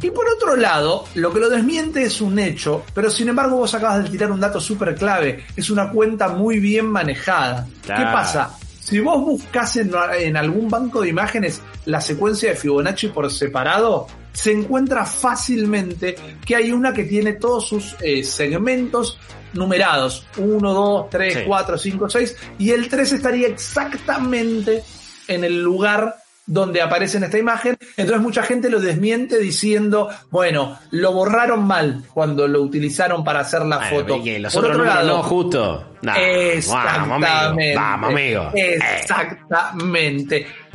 Y 0.02 0.10
por 0.10 0.26
otro 0.30 0.56
lado, 0.56 1.06
lo 1.16 1.34
que 1.34 1.40
lo 1.42 1.50
desmiente 1.50 2.04
es 2.04 2.22
un 2.22 2.40
hecho, 2.40 2.86
pero 2.94 3.10
sin 3.10 3.28
embargo 3.28 3.58
vos 3.58 3.74
acabas 3.74 4.04
de 4.04 4.10
tirar 4.10 4.32
un 4.32 4.40
dato 4.40 4.62
súper 4.62 4.96
clave. 4.96 5.44
Es 5.56 5.70
una 5.70 5.90
cuenta 5.90 6.30
muy 6.30 6.60
bien 6.60 6.86
manejada. 6.86 7.68
¿Qué 7.82 7.92
pasa? 7.92 8.56
Si 8.80 9.00
vos 9.02 9.20
buscas 9.20 9.76
en, 9.76 9.92
en 10.18 10.38
algún 10.38 10.70
banco 10.70 11.02
de 11.02 11.10
imágenes 11.10 11.62
la 11.84 12.00
secuencia 12.00 12.52
de 12.52 12.56
Fibonacci 12.56 13.08
por 13.08 13.30
separado, 13.30 14.08
se 14.38 14.51
encuentra 14.51 15.03
fácilmente 15.03 16.15
que 16.46 16.56
hay 16.56 16.72
una 16.72 16.94
que 16.94 17.06
tiene 17.06 17.34
todos 17.34 17.67
sus 17.67 17.96
eh, 18.01 18.24
segmentos 18.24 19.17
numerados. 19.53 20.27
1, 20.38 20.74
2, 20.74 21.10
3, 21.10 21.34
Sí. 21.34 21.39
4, 21.48 21.77
5, 21.77 22.08
6. 22.10 22.36
Y 22.60 22.70
el 22.70 22.88
3 22.88 23.13
estaría 23.13 23.48
exactamente 23.48 24.84
en 25.27 25.44
el 25.44 25.60
lugar 25.63 26.17
donde 26.46 26.84
aparece 26.84 27.17
en 27.17 27.24
esta 27.24 27.39
imagen. 27.39 27.77
Entonces 27.98 28.22
mucha 28.22 28.44
gente 28.44 28.70
lo 28.70 28.79
desmiente 28.79 29.39
diciendo, 29.39 30.08
bueno, 30.29 30.77
lo 30.91 31.13
borraron 31.13 31.65
mal 31.65 32.03
cuando 32.13 32.48
lo 32.48 32.62
utilizaron 32.62 33.24
para 33.24 33.39
hacer 33.39 33.63
la 33.63 33.77
Bueno, 33.79 34.17
foto. 34.17 34.22
Los 34.39 34.53
Por 34.53 34.65
otro 34.65 34.84
lado, 34.86 35.08
no, 35.08 35.24
justo. 35.24 35.94
Nah, 36.03 36.13
Vamos, 36.13 36.27
Exactamente. 36.29 37.27
amigo. 37.27 37.75
Vamos, 37.82 38.10
amigo. 38.12 38.51
Eh, 38.53 38.79
Exactamente. 39.01 40.39
bueno. 40.41 40.67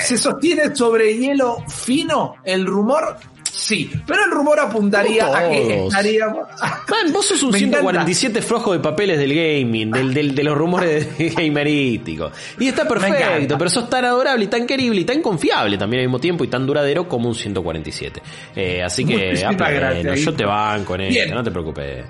¿Se 0.00 0.16
sostiene 0.18 0.74
sobre 0.74 1.16
hielo 1.16 1.58
fino 1.68 2.34
el 2.44 2.66
rumor? 2.66 3.16
Sí, 3.50 3.90
pero 4.06 4.22
el 4.26 4.30
rumor 4.30 4.60
apuntaría 4.60 5.26
a 5.34 5.48
que 5.48 5.86
estaríamos... 5.86 6.46
Man, 6.60 7.12
vos 7.12 7.26
sos 7.26 7.42
un 7.42 7.50
Me 7.52 7.58
encanta. 7.58 7.78
147 7.78 8.42
flojo 8.42 8.72
de 8.74 8.80
papeles 8.80 9.18
del 9.18 9.34
gaming, 9.34 9.90
del, 9.90 10.12
del- 10.12 10.34
de 10.34 10.44
los 10.44 10.56
rumores 10.58 11.08
gamerísticos. 11.34 12.32
Y 12.60 12.68
está 12.68 12.86
perfecto, 12.86 13.56
pero 13.56 13.70
sos 13.70 13.88
tan 13.88 14.04
adorable 14.04 14.44
y 14.44 14.48
tan 14.48 14.66
querible 14.66 15.00
y 15.00 15.04
tan 15.04 15.22
confiable 15.22 15.78
también 15.78 16.00
al 16.02 16.06
mismo 16.08 16.18
tiempo 16.20 16.44
y 16.44 16.48
tan 16.48 16.66
duradero 16.66 17.08
como 17.08 17.28
un 17.28 17.34
147. 17.34 18.22
Eh, 18.54 18.82
así 18.82 19.04
que, 19.06 19.14
Muchísimas 19.14 19.54
a 19.54 19.56
pleno, 19.56 19.80
gracias, 19.80 20.20
yo 20.20 20.34
te 20.34 20.44
banco 20.44 20.94
en 20.96 21.00
esto, 21.00 21.34
no 21.34 21.42
te 21.42 21.50
preocupes. 21.50 22.04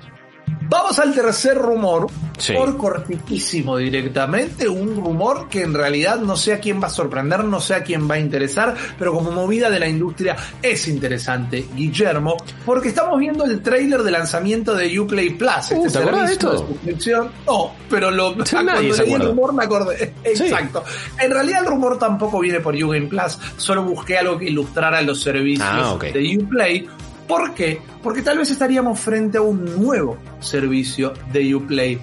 Vamos 0.69 0.99
al 0.99 1.13
tercer 1.13 1.57
rumor, 1.57 2.07
Sí. 2.37 2.53
por 2.53 2.77
cortiquísimo 2.77 3.77
directamente, 3.77 4.67
un 4.69 4.95
rumor 4.95 5.47
que 5.49 5.63
en 5.63 5.73
realidad 5.73 6.17
no 6.19 6.35
sé 6.35 6.53
a 6.53 6.59
quién 6.59 6.79
va 6.81 6.85
a 6.87 6.89
sorprender, 6.91 7.43
no 7.43 7.59
sé 7.59 7.73
a 7.73 7.83
quién 7.83 8.07
va 8.09 8.15
a 8.15 8.19
interesar, 8.19 8.75
pero 8.99 9.11
como 9.13 9.31
movida 9.31 9.69
de 9.71 9.79
la 9.79 9.87
industria 9.87 10.35
es 10.61 10.87
interesante, 10.87 11.65
Guillermo, 11.75 12.37
porque 12.65 12.89
estamos 12.89 13.17
viendo 13.19 13.43
el 13.45 13.61
tráiler 13.63 14.03
de 14.03 14.11
lanzamiento 14.11 14.75
de 14.75 14.99
Uplay 14.99 15.31
Plus, 15.31 15.71
Uh, 15.71 15.85
este 15.87 15.89
¿te 15.89 15.97
acordás 16.05 16.21
de 16.21 16.27
servicio 16.35 16.49
de 16.49 16.55
esto? 16.57 16.67
suscripción. 16.67 17.31
No, 17.47 17.71
pero 17.89 18.11
lo, 18.11 18.31
Sí, 18.45 18.51
cuando 18.51 18.73
nadie 18.73 18.93
leí 18.93 19.13
el 19.13 19.21
rumor 19.21 19.53
me 19.53 19.63
acordé. 19.63 20.13
Exacto. 20.23 20.83
En 21.19 21.31
realidad 21.31 21.61
el 21.63 21.67
rumor 21.69 21.97
tampoco 21.97 22.39
viene 22.39 22.59
por 22.59 22.75
Ugame 22.75 23.07
Plus, 23.07 23.37
solo 23.57 23.83
busqué 23.83 24.17
algo 24.19 24.37
que 24.37 24.45
ilustrara 24.45 25.01
los 25.01 25.21
servicios 25.21 25.67
Ah, 25.71 25.93
ok. 25.93 26.03
de 26.13 26.37
Uplay. 26.37 26.87
¿Por 27.27 27.53
qué? 27.53 27.81
Porque 28.01 28.21
tal 28.21 28.37
vez 28.37 28.49
estaríamos 28.49 28.99
frente 28.99 29.37
a 29.37 29.41
un 29.41 29.65
nuevo 29.83 30.17
servicio 30.39 31.13
de 31.31 31.55
Uplay. 31.55 31.99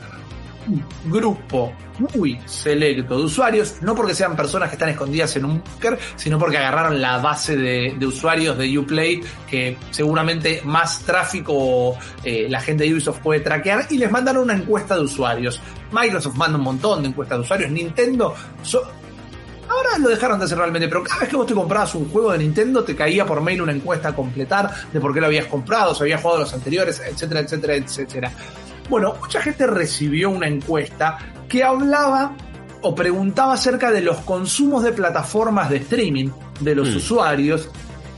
Un 0.66 0.82
grupo 1.10 1.72
muy 1.98 2.38
selecto 2.46 3.18
de 3.18 3.24
usuarios, 3.24 3.76
no 3.82 3.94
porque 3.94 4.14
sean 4.14 4.34
personas 4.34 4.68
que 4.68 4.74
están 4.76 4.88
escondidas 4.88 5.36
en 5.36 5.44
un 5.44 5.62
búnker, 5.62 5.98
sino 6.16 6.38
porque 6.38 6.58
agarraron 6.58 7.00
la 7.00 7.18
base 7.18 7.56
de, 7.56 8.06
usuarios 8.06 8.58
de 8.58 8.78
Uplay, 8.78 9.20
que 9.48 9.76
seguramente 9.90 10.62
más 10.64 11.00
tráfico 11.00 11.96
eh, 12.22 12.46
la 12.48 12.60
gente 12.60 12.84
de 12.84 12.94
Ubisoft 12.94 13.20
puede 13.20 13.40
traquear, 13.40 13.86
y 13.90 13.98
les 13.98 14.10
mandaron 14.10 14.44
una 14.44 14.54
encuesta 14.54 14.96
de 14.96 15.02
usuarios. 15.02 15.60
Microsoft 15.92 16.36
manda 16.36 16.58
un 16.58 16.64
montón 16.64 17.02
de 17.02 17.08
encuestas 17.08 17.38
de 17.38 17.42
usuarios, 17.44 17.70
Nintendo... 17.70 18.34
Ahora 19.68 19.98
lo 19.98 20.08
dejaron 20.08 20.38
de 20.38 20.44
hacer 20.44 20.58
realmente, 20.58 20.88
pero 20.88 21.02
cada 21.02 21.20
vez 21.20 21.28
que 21.28 21.36
vos 21.36 21.46
te 21.46 21.54
comprabas 21.54 21.94
un 21.94 22.08
juego 22.10 22.32
de 22.32 22.38
Nintendo 22.38 22.84
te 22.84 22.94
caía 22.94 23.24
por 23.24 23.40
mail 23.40 23.62
una 23.62 23.72
encuesta 23.72 24.08
a 24.10 24.14
completar 24.14 24.70
de 24.92 25.00
por 25.00 25.14
qué 25.14 25.20
lo 25.20 25.26
habías 25.26 25.46
comprado, 25.46 25.94
si 25.94 26.02
habías 26.02 26.20
jugado 26.20 26.40
los 26.40 26.52
anteriores, 26.54 27.00
etcétera, 27.00 27.40
etcétera, 27.40 27.74
etcétera. 27.76 28.32
Bueno, 28.88 29.14
mucha 29.20 29.40
gente 29.40 29.66
recibió 29.66 30.30
una 30.30 30.46
encuesta 30.46 31.18
que 31.48 31.64
hablaba 31.64 32.36
o 32.82 32.94
preguntaba 32.94 33.54
acerca 33.54 33.90
de 33.90 34.02
los 34.02 34.18
consumos 34.18 34.82
de 34.84 34.92
plataformas 34.92 35.70
de 35.70 35.76
streaming 35.78 36.28
de 36.60 36.74
los 36.74 36.90
Mm. 36.90 36.96
usuarios. 36.96 37.68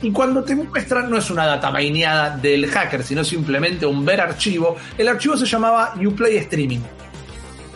Y 0.02 0.10
cuando 0.10 0.42
te 0.42 0.54
muestran, 0.56 1.08
no 1.08 1.16
es 1.16 1.30
una 1.30 1.46
data 1.46 1.70
maineada 1.70 2.36
del 2.36 2.66
hacker, 2.68 3.02
sino 3.02 3.24
simplemente 3.24 3.86
un 3.86 4.04
ver 4.04 4.20
archivo. 4.20 4.76
El 4.98 5.08
archivo 5.08 5.36
se 5.36 5.46
llamaba 5.46 5.94
Uplay 6.04 6.36
Streaming 6.38 6.80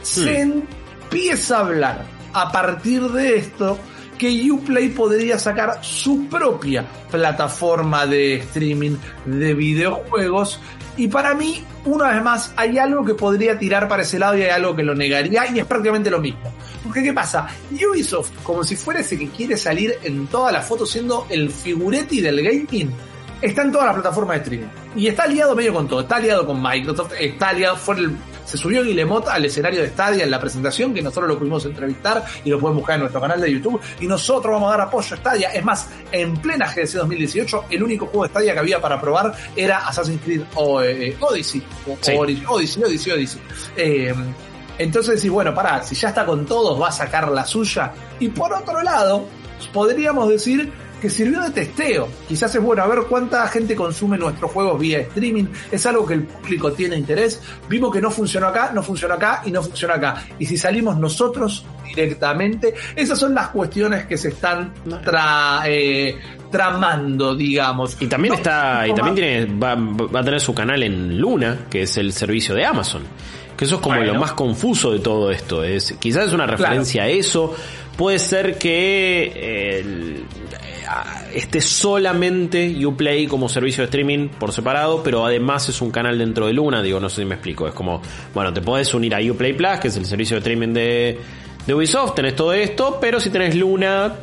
se 0.03 0.41
empieza 0.41 1.59
a 1.59 1.61
hablar 1.61 2.05
a 2.33 2.51
partir 2.53 3.03
de 3.03 3.37
esto 3.37 3.79
que 4.19 4.51
Uplay 4.51 4.91
podría 4.91 5.39
sacar 5.39 5.79
su 5.83 6.27
propia 6.27 6.85
plataforma 7.11 8.07
de 8.07 8.35
streaming 8.35 8.97
de 9.25 9.55
videojuegos 9.55 10.61
y 11.01 11.09
para 11.09 11.33
mí, 11.35 11.65
una 11.87 12.09
vez 12.09 12.23
más, 12.23 12.53
hay 12.57 12.77
algo 12.77 13.03
que 13.03 13.15
podría 13.15 13.59
tirar 13.59 13.89
para 13.89 14.03
ese 14.03 14.19
lado 14.19 14.37
y 14.37 14.43
hay 14.43 14.51
algo 14.51 14.77
que 14.77 14.83
lo 14.83 14.95
negaría 14.95 15.51
y 15.51 15.59
es 15.59 15.65
prácticamente 15.65 16.11
lo 16.11 16.21
mismo. 16.21 16.53
Porque 16.83 17.03
¿qué 17.03 17.15
pasa? 17.15 17.49
Ubisoft, 17.71 18.31
como 18.43 18.63
si 18.65 18.77
fuera 18.77 19.01
ese 19.01 19.19
que 19.19 19.29
quiere 19.29 19.57
salir 19.57 19.95
en 20.03 20.27
todas 20.27 20.53
las 20.53 20.67
fotos 20.67 20.91
siendo 20.91 21.27
el 21.31 21.51
figuretti 21.51 22.21
del 22.21 22.43
gaming, 22.43 22.91
está 23.41 23.63
en 23.63 23.73
todas 23.73 23.87
las 23.87 23.95
plataformas 23.95 24.37
de 24.37 24.43
streaming. 24.43 24.69
Y 24.95 25.07
está 25.07 25.23
aliado 25.23 25.57
medio 25.57 25.73
con 25.73 25.89
todo. 25.89 26.01
Está 26.01 26.17
aliado 26.17 26.47
con 26.47 26.61
Microsoft, 26.61 27.13
está 27.19 27.49
aliado, 27.49 27.77
fue 27.77 27.97
el, 27.97 28.17
se 28.45 28.57
subió 28.57 28.83
Guillemot 28.83 29.29
al 29.29 29.45
escenario 29.45 29.83
de 29.83 29.89
Stadia 29.89 30.25
en 30.25 30.31
la 30.31 30.41
presentación, 30.41 30.93
que 30.95 31.03
nosotros 31.03 31.29
lo 31.29 31.39
pudimos 31.39 31.65
entrevistar 31.65 32.25
y 32.45 32.51
lo 32.51 32.59
pueden 32.59 32.77
buscar 32.77 32.95
en 32.95 33.01
nuestro 33.01 33.21
canal 33.21 33.41
de 33.41 33.53
YouTube. 33.53 33.81
Y 34.01 34.07
nosotros 34.07 34.53
vamos 34.53 34.69
a 34.69 34.77
dar 34.77 34.87
apoyo 34.89 35.15
a 35.15 35.19
Stadia. 35.19 35.51
Es 35.53 35.65
más, 35.65 35.89
en 36.13 36.37
plena 36.37 36.67
GDC 36.73 36.95
2018, 36.95 37.65
el 37.71 37.83
único 37.83 38.07
juego 38.07 38.25
de 38.25 38.31
Stadia 38.31 38.53
que 38.55 38.59
había 38.59 38.81
para 38.81 39.01
probar 39.01 39.33
era 39.57 39.79
Assassin's 39.87 40.21
Creed 40.23 40.43
o, 40.55 40.83
eh, 40.83 41.17
Odyssey. 41.21 41.63
O, 41.87 41.97
Sí. 42.01 42.13
Odyssey, 42.17 42.45
Odyssey, 42.49 42.83
Odyssey, 42.83 43.13
Odyssey. 43.13 43.41
Eh, 43.77 44.15
entonces 44.79 45.17
decís, 45.17 45.31
bueno, 45.31 45.55
pará, 45.55 45.83
si 45.83 45.95
ya 45.95 46.09
está 46.09 46.25
con 46.25 46.47
todos, 46.47 46.81
va 46.81 46.89
a 46.89 46.93
sacar 46.93 47.29
la 47.31 47.45
suya. 47.45 47.93
Y 48.19 48.29
por 48.29 48.53
otro 48.53 48.83
lado, 48.83 49.27
podríamos 49.73 50.29
decir 50.29 50.73
que 51.00 51.09
sirvió 51.11 51.40
de 51.42 51.50
testeo. 51.50 52.09
Quizás 52.28 52.54
es 52.54 52.62
bueno 52.62 52.83
a 52.83 52.87
ver 52.87 53.00
cuánta 53.09 53.47
gente 53.49 53.75
consume 53.75 54.19
nuestros 54.19 54.50
juegos 54.50 54.78
vía 54.78 55.00
streaming. 55.00 55.47
Es 55.71 55.87
algo 55.87 56.07
que 56.07 56.14
el 56.14 56.25
público 56.25 56.73
tiene 56.73 56.97
interés. 56.97 57.40
Vimos 57.69 57.92
que 57.92 58.00
no 58.00 58.11
funcionó 58.11 58.49
acá, 58.49 58.71
no 58.75 58.83
funcionó 58.83 59.14
acá 59.14 59.42
y 59.45 59.50
no 59.50 59.62
funcionó 59.62 59.95
acá. 59.95 60.25
Y 60.38 60.47
si 60.47 60.57
salimos 60.57 60.97
nosotros 60.99 61.64
directamente, 61.88 62.75
esas 62.95 63.19
son 63.19 63.35
las 63.35 63.49
cuestiones 63.49 64.07
que 64.07 64.16
se 64.16 64.28
están 64.28 64.73
tra- 65.04 65.62
eh, 65.66 66.16
tramando, 66.50 67.35
digamos. 67.35 67.97
Y 68.00 68.07
también 68.07 68.33
No, 68.33 68.38
está, 68.38 68.87
y 68.87 68.95
también 68.95 69.14
tiene, 69.14 69.59
va, 69.59 69.75
va 69.75 70.21
a 70.21 70.25
tener 70.25 70.40
su 70.40 70.54
canal 70.54 70.83
en 70.83 71.19
Luna, 71.19 71.66
que 71.71 71.83
es 71.83 71.97
el 71.97 72.12
servicio 72.12 72.54
de 72.54 72.64
Amazon. 72.64 73.02
Que 73.57 73.64
eso 73.66 73.76
es 73.76 73.80
como 73.83 73.97
Bueno. 73.97 74.14
lo 74.14 74.21
más 74.21 74.33
confuso 74.33 74.92
de 74.92 75.00
todo 75.00 75.30
esto. 75.30 75.62
Es, 75.64 75.92
quizás 75.99 76.28
es 76.28 76.33
una 76.33 76.47
referencia 76.47 77.02
a 77.04 77.09
eso. 77.09 77.54
Puede 77.97 78.19
ser 78.19 78.57
que 78.57 79.33
eh, 79.35 80.25
esté 81.35 81.61
solamente 81.61 82.85
Uplay 82.85 83.27
como 83.27 83.49
servicio 83.49 83.83
de 83.83 83.87
streaming 83.87 84.29
por 84.29 84.53
separado, 84.53 85.03
pero 85.03 85.25
además 85.25 85.69
es 85.69 85.81
un 85.81 85.91
canal 85.91 86.19
dentro 86.19 86.47
de 86.47 86.53
Luna. 86.53 86.83
Digo, 86.83 87.01
no 87.01 87.09
sé 87.09 87.23
si 87.23 87.25
me 87.25 87.35
explico. 87.35 87.69
Es 87.69 87.75
como, 87.75 88.03
bueno, 88.35 88.53
te 88.53 88.61
podés 88.61 88.93
unir 88.95 89.15
a 89.15 89.21
Uplay 89.21 89.53
Plus, 89.53 89.79
que 89.81 89.89
es 89.89 89.97
el 89.97 90.07
servicio 90.07 90.37
de 90.37 90.39
streaming 90.39 90.73
de, 90.73 91.19
de 91.67 91.75
Ubisoft, 91.75 92.15
tenés 92.15 92.35
todo 92.35 92.53
esto, 92.53 92.99
pero 93.01 93.21
si 93.21 93.31
tenés 93.31 93.55
Luna, 93.55 94.15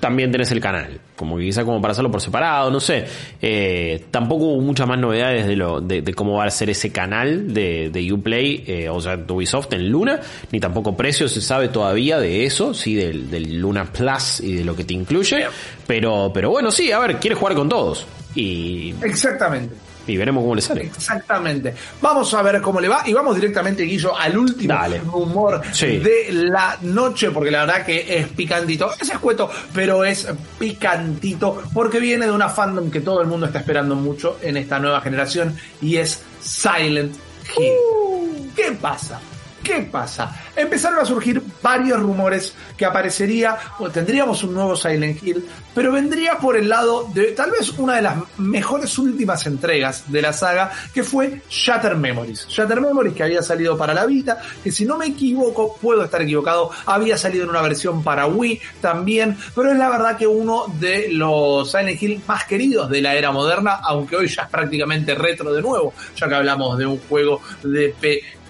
también 0.00 0.30
tenés 0.30 0.50
el 0.52 0.60
canal. 0.60 1.00
Como 1.16 1.38
que 1.38 1.44
quizá 1.44 1.64
como 1.64 1.80
para 1.80 1.92
hacerlo 1.92 2.10
por 2.10 2.20
separado, 2.20 2.70
no 2.70 2.78
sé. 2.78 3.06
Eh, 3.40 4.04
tampoco 4.10 4.44
hubo 4.44 4.60
muchas 4.60 4.86
más 4.86 4.98
novedades 4.98 5.46
de 5.46 5.56
lo 5.56 5.80
de, 5.80 6.02
de 6.02 6.14
cómo 6.14 6.34
va 6.34 6.44
a 6.44 6.50
ser 6.50 6.70
ese 6.70 6.92
canal 6.92 7.54
de, 7.54 7.90
de 7.90 8.12
Uplay, 8.12 8.64
eh, 8.66 8.88
o 8.88 9.00
sea, 9.00 9.16
de 9.16 9.32
Ubisoft 9.32 9.72
en 9.72 9.88
Luna, 9.88 10.20
ni 10.52 10.60
tampoco 10.60 10.96
precio 10.96 11.28
se 11.28 11.40
sabe 11.40 11.68
todavía 11.68 12.18
de 12.18 12.44
eso, 12.44 12.74
sí, 12.74 12.94
del, 12.94 13.30
del 13.30 13.58
Luna 13.58 13.84
Plus 13.84 14.40
y 14.40 14.56
de 14.56 14.64
lo 14.64 14.76
que 14.76 14.84
te 14.84 14.94
incluye. 14.94 15.46
Pero, 15.86 16.30
pero 16.34 16.50
bueno, 16.50 16.70
sí, 16.70 16.92
a 16.92 16.98
ver, 16.98 17.16
quiere 17.16 17.34
jugar 17.34 17.54
con 17.54 17.68
todos. 17.68 18.06
Y, 18.34 18.94
Exactamente. 19.02 19.85
Y 20.06 20.16
veremos 20.16 20.42
cómo 20.42 20.54
le 20.54 20.62
sale. 20.62 20.82
Exactamente. 20.82 21.74
Vamos 22.00 22.32
a 22.34 22.42
ver 22.42 22.60
cómo 22.60 22.80
le 22.80 22.88
va 22.88 23.02
y 23.06 23.12
vamos 23.12 23.34
directamente, 23.34 23.82
Guillo, 23.84 24.16
al 24.16 24.36
último 24.38 24.74
Dale. 24.74 24.98
rumor 25.00 25.60
Sí. 25.72 25.98
de 25.98 26.26
la 26.30 26.78
noche, 26.82 27.30
porque 27.30 27.50
la 27.50 27.64
verdad 27.66 27.84
que 27.84 28.18
es 28.18 28.28
picantito. 28.28 28.90
Es 29.00 29.08
escueto, 29.10 29.50
pero 29.74 30.04
es 30.04 30.26
picantito 30.58 31.62
porque 31.72 31.98
viene 32.00 32.26
de 32.26 32.32
una 32.32 32.48
fandom 32.48 32.90
que 32.90 33.00
todo 33.00 33.20
el 33.20 33.26
mundo 33.26 33.46
está 33.46 33.60
esperando 33.60 33.94
mucho 33.94 34.38
en 34.42 34.56
esta 34.56 34.78
nueva 34.78 35.00
generación 35.00 35.56
y 35.80 35.96
es 35.96 36.20
Silent 36.42 37.14
Hill. 37.56 38.50
¿Qué 38.54 38.72
pasa? 38.72 39.20
¿Qué 39.62 39.80
pasa? 39.90 40.32
Empezaron 40.54 41.00
a 41.00 41.04
surgir 41.04 41.42
varios 41.66 41.98
rumores 41.98 42.54
que 42.76 42.84
aparecería 42.84 43.58
o 43.80 43.90
tendríamos 43.90 44.44
un 44.44 44.54
nuevo 44.54 44.76
Silent 44.76 45.20
Hill, 45.20 45.44
pero 45.74 45.90
vendría 45.90 46.38
por 46.38 46.56
el 46.56 46.68
lado 46.68 47.10
de 47.12 47.32
tal 47.32 47.50
vez 47.50 47.70
una 47.76 47.96
de 47.96 48.02
las 48.02 48.18
mejores 48.38 48.96
últimas 48.98 49.44
entregas 49.48 50.04
de 50.06 50.22
la 50.22 50.32
saga, 50.32 50.70
que 50.94 51.02
fue 51.02 51.42
Shatter 51.50 51.96
Memories. 51.96 52.46
Shatter 52.46 52.80
Memories 52.80 53.14
que 53.14 53.24
había 53.24 53.42
salido 53.42 53.76
para 53.76 53.92
la 53.92 54.06
Vita, 54.06 54.40
que 54.62 54.70
si 54.70 54.84
no 54.84 54.96
me 54.96 55.06
equivoco, 55.06 55.76
puedo 55.82 56.04
estar 56.04 56.22
equivocado, 56.22 56.70
había 56.86 57.18
salido 57.18 57.42
en 57.42 57.50
una 57.50 57.62
versión 57.62 58.04
para 58.04 58.28
Wii 58.28 58.60
también, 58.80 59.36
pero 59.52 59.72
es 59.72 59.76
la 59.76 59.88
verdad 59.88 60.16
que 60.16 60.28
uno 60.28 60.66
de 60.78 61.08
los 61.10 61.68
Silent 61.68 62.00
Hill 62.00 62.22
más 62.28 62.44
queridos 62.44 62.88
de 62.88 63.00
la 63.00 63.16
era 63.16 63.32
moderna, 63.32 63.80
aunque 63.82 64.14
hoy 64.14 64.28
ya 64.28 64.42
es 64.42 64.50
prácticamente 64.50 65.16
retro 65.16 65.52
de 65.52 65.62
nuevo, 65.62 65.94
ya 66.14 66.28
que 66.28 66.34
hablamos 66.36 66.78
de 66.78 66.86
un 66.86 67.00
juego 67.08 67.40
de 67.64 67.92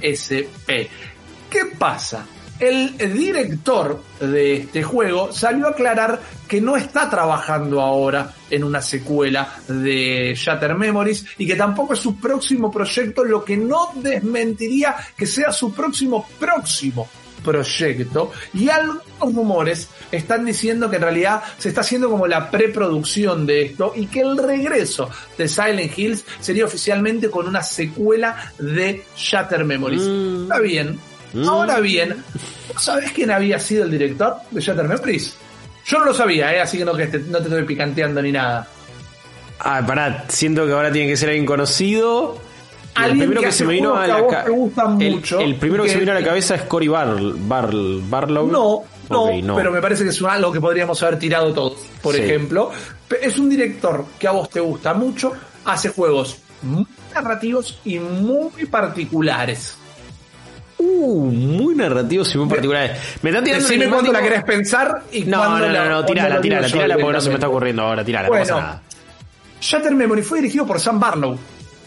PSP. 0.02 0.68
¿Qué 1.48 1.64
pasa? 1.78 2.26
El 2.58 2.96
director 2.96 4.02
de 4.20 4.56
este 4.56 4.82
juego 4.82 5.30
salió 5.32 5.66
a 5.66 5.70
aclarar 5.70 6.20
que 6.48 6.60
no 6.60 6.76
está 6.76 7.10
trabajando 7.10 7.82
ahora 7.82 8.32
en 8.50 8.64
una 8.64 8.80
secuela 8.80 9.56
de 9.68 10.34
Shatter 10.34 10.74
Memories 10.74 11.26
y 11.38 11.46
que 11.46 11.54
tampoco 11.54 11.92
es 11.94 12.00
su 12.00 12.18
próximo 12.18 12.70
proyecto, 12.70 13.24
lo 13.24 13.44
que 13.44 13.56
no 13.56 13.90
desmentiría 13.96 14.96
que 15.16 15.26
sea 15.26 15.52
su 15.52 15.74
próximo 15.74 16.26
próximo 16.38 17.08
proyecto 17.44 18.32
y 18.54 18.68
algunos 18.68 19.02
rumores 19.20 19.88
están 20.10 20.44
diciendo 20.44 20.90
que 20.90 20.96
en 20.96 21.02
realidad 21.02 21.42
se 21.58 21.68
está 21.68 21.82
haciendo 21.82 22.10
como 22.10 22.26
la 22.26 22.50
preproducción 22.50 23.46
de 23.46 23.66
esto 23.66 23.92
y 23.94 24.06
que 24.06 24.20
el 24.20 24.36
regreso 24.36 25.10
de 25.38 25.46
Silent 25.46 25.96
Hills 25.96 26.24
sería 26.40 26.64
oficialmente 26.64 27.30
con 27.30 27.46
una 27.46 27.62
secuela 27.62 28.52
de 28.58 29.04
Shatter 29.16 29.64
Memories. 29.64 30.02
Está 30.42 30.58
bien. 30.58 30.98
Ahora 31.46 31.80
bien, 31.80 32.16
¿vos 32.72 32.82
¿sabés 32.82 33.12
quién 33.12 33.30
había 33.30 33.58
sido 33.58 33.84
el 33.84 33.90
director 33.90 34.36
de 34.50 34.60
Shatter 34.60 34.86
Memories? 34.88 35.36
Yo 35.86 35.98
no 35.98 36.06
lo 36.06 36.14
sabía, 36.14 36.54
¿eh? 36.54 36.60
así 36.60 36.78
que 36.78 36.84
no, 36.84 36.94
que 36.94 37.06
te, 37.06 37.18
no 37.18 37.38
te 37.38 37.44
estoy 37.44 37.64
picanteando 37.64 38.20
ni 38.22 38.32
nada. 38.32 38.66
Ah, 39.60 39.82
pará, 39.86 40.24
siento 40.28 40.66
que 40.66 40.72
ahora 40.72 40.90
tiene 40.92 41.08
que 41.08 41.16
ser 41.16 41.28
alguien 41.30 41.46
conocido. 41.46 42.38
El 43.04 43.10
primero 43.18 43.40
que 43.40 43.46
que 43.48 43.52
se 43.52 43.64
me 43.64 43.74
vino 43.74 43.94
a 43.94 44.06
la 44.06 44.18
el, 44.18 45.22
el 45.40 45.54
primero 45.56 45.82
que 45.84 45.90
se 45.90 45.98
vino 45.98 46.12
a 46.12 46.22
cabeza 46.22 46.54
es 46.54 46.62
Cory 46.62 46.88
Bar, 46.88 47.16
Bar, 47.20 47.70
Barlow. 48.08 48.46
No, 48.50 48.84
no, 49.10 49.54
pero 49.56 49.70
me 49.70 49.80
parece 49.82 50.02
que 50.04 50.10
es 50.10 50.22
algo 50.22 50.50
que 50.50 50.60
podríamos 50.60 51.02
haber 51.02 51.18
tirado 51.18 51.52
todos. 51.52 51.78
Por 52.02 52.14
Sí. 52.14 52.22
ejemplo, 52.22 52.70
es 53.20 53.38
un 53.38 53.50
director 53.50 54.04
que 54.18 54.26
a 54.26 54.30
vos 54.30 54.48
te 54.48 54.60
gusta 54.60 54.94
mucho, 54.94 55.32
hace 55.66 55.90
juegos 55.90 56.38
muy 56.62 56.86
narrativos 57.14 57.78
y 57.84 57.98
muy 57.98 58.64
particulares. 58.66 59.76
Uh, 60.88 61.30
muy 61.32 61.74
narrativos 61.74 62.32
y 62.34 62.38
muy 62.38 62.48
particulares. 62.48 62.92
Me 63.22 63.30
están 63.30 63.44
tirando 63.44 63.66
Decime 63.66 63.88
cuándo 63.88 64.12
la 64.12 64.22
querés 64.22 64.44
pensar 64.44 65.02
y 65.12 65.24
No, 65.24 65.38
cuándo 65.38 65.58
no, 65.58 65.72
no, 65.72 65.78
no, 65.84 65.88
cuándo 65.88 66.06
tirala, 66.06 66.40
tirala, 66.40 66.66
tirala 66.68 66.94
porque 66.96 67.12
no 67.12 67.20
se 67.20 67.28
me 67.28 67.34
está 67.34 67.48
ocurriendo 67.48 67.82
ahora, 67.82 68.04
tirala, 68.04 68.28
no 68.28 68.32
Bueno, 68.34 68.44
pasa 68.46 68.60
nada. 68.60 68.82
Shatter 69.60 69.94
Memory 69.94 70.22
fue 70.22 70.38
dirigido 70.40 70.66
por 70.66 70.78
Sam 70.80 71.00
Barlow, 71.00 71.36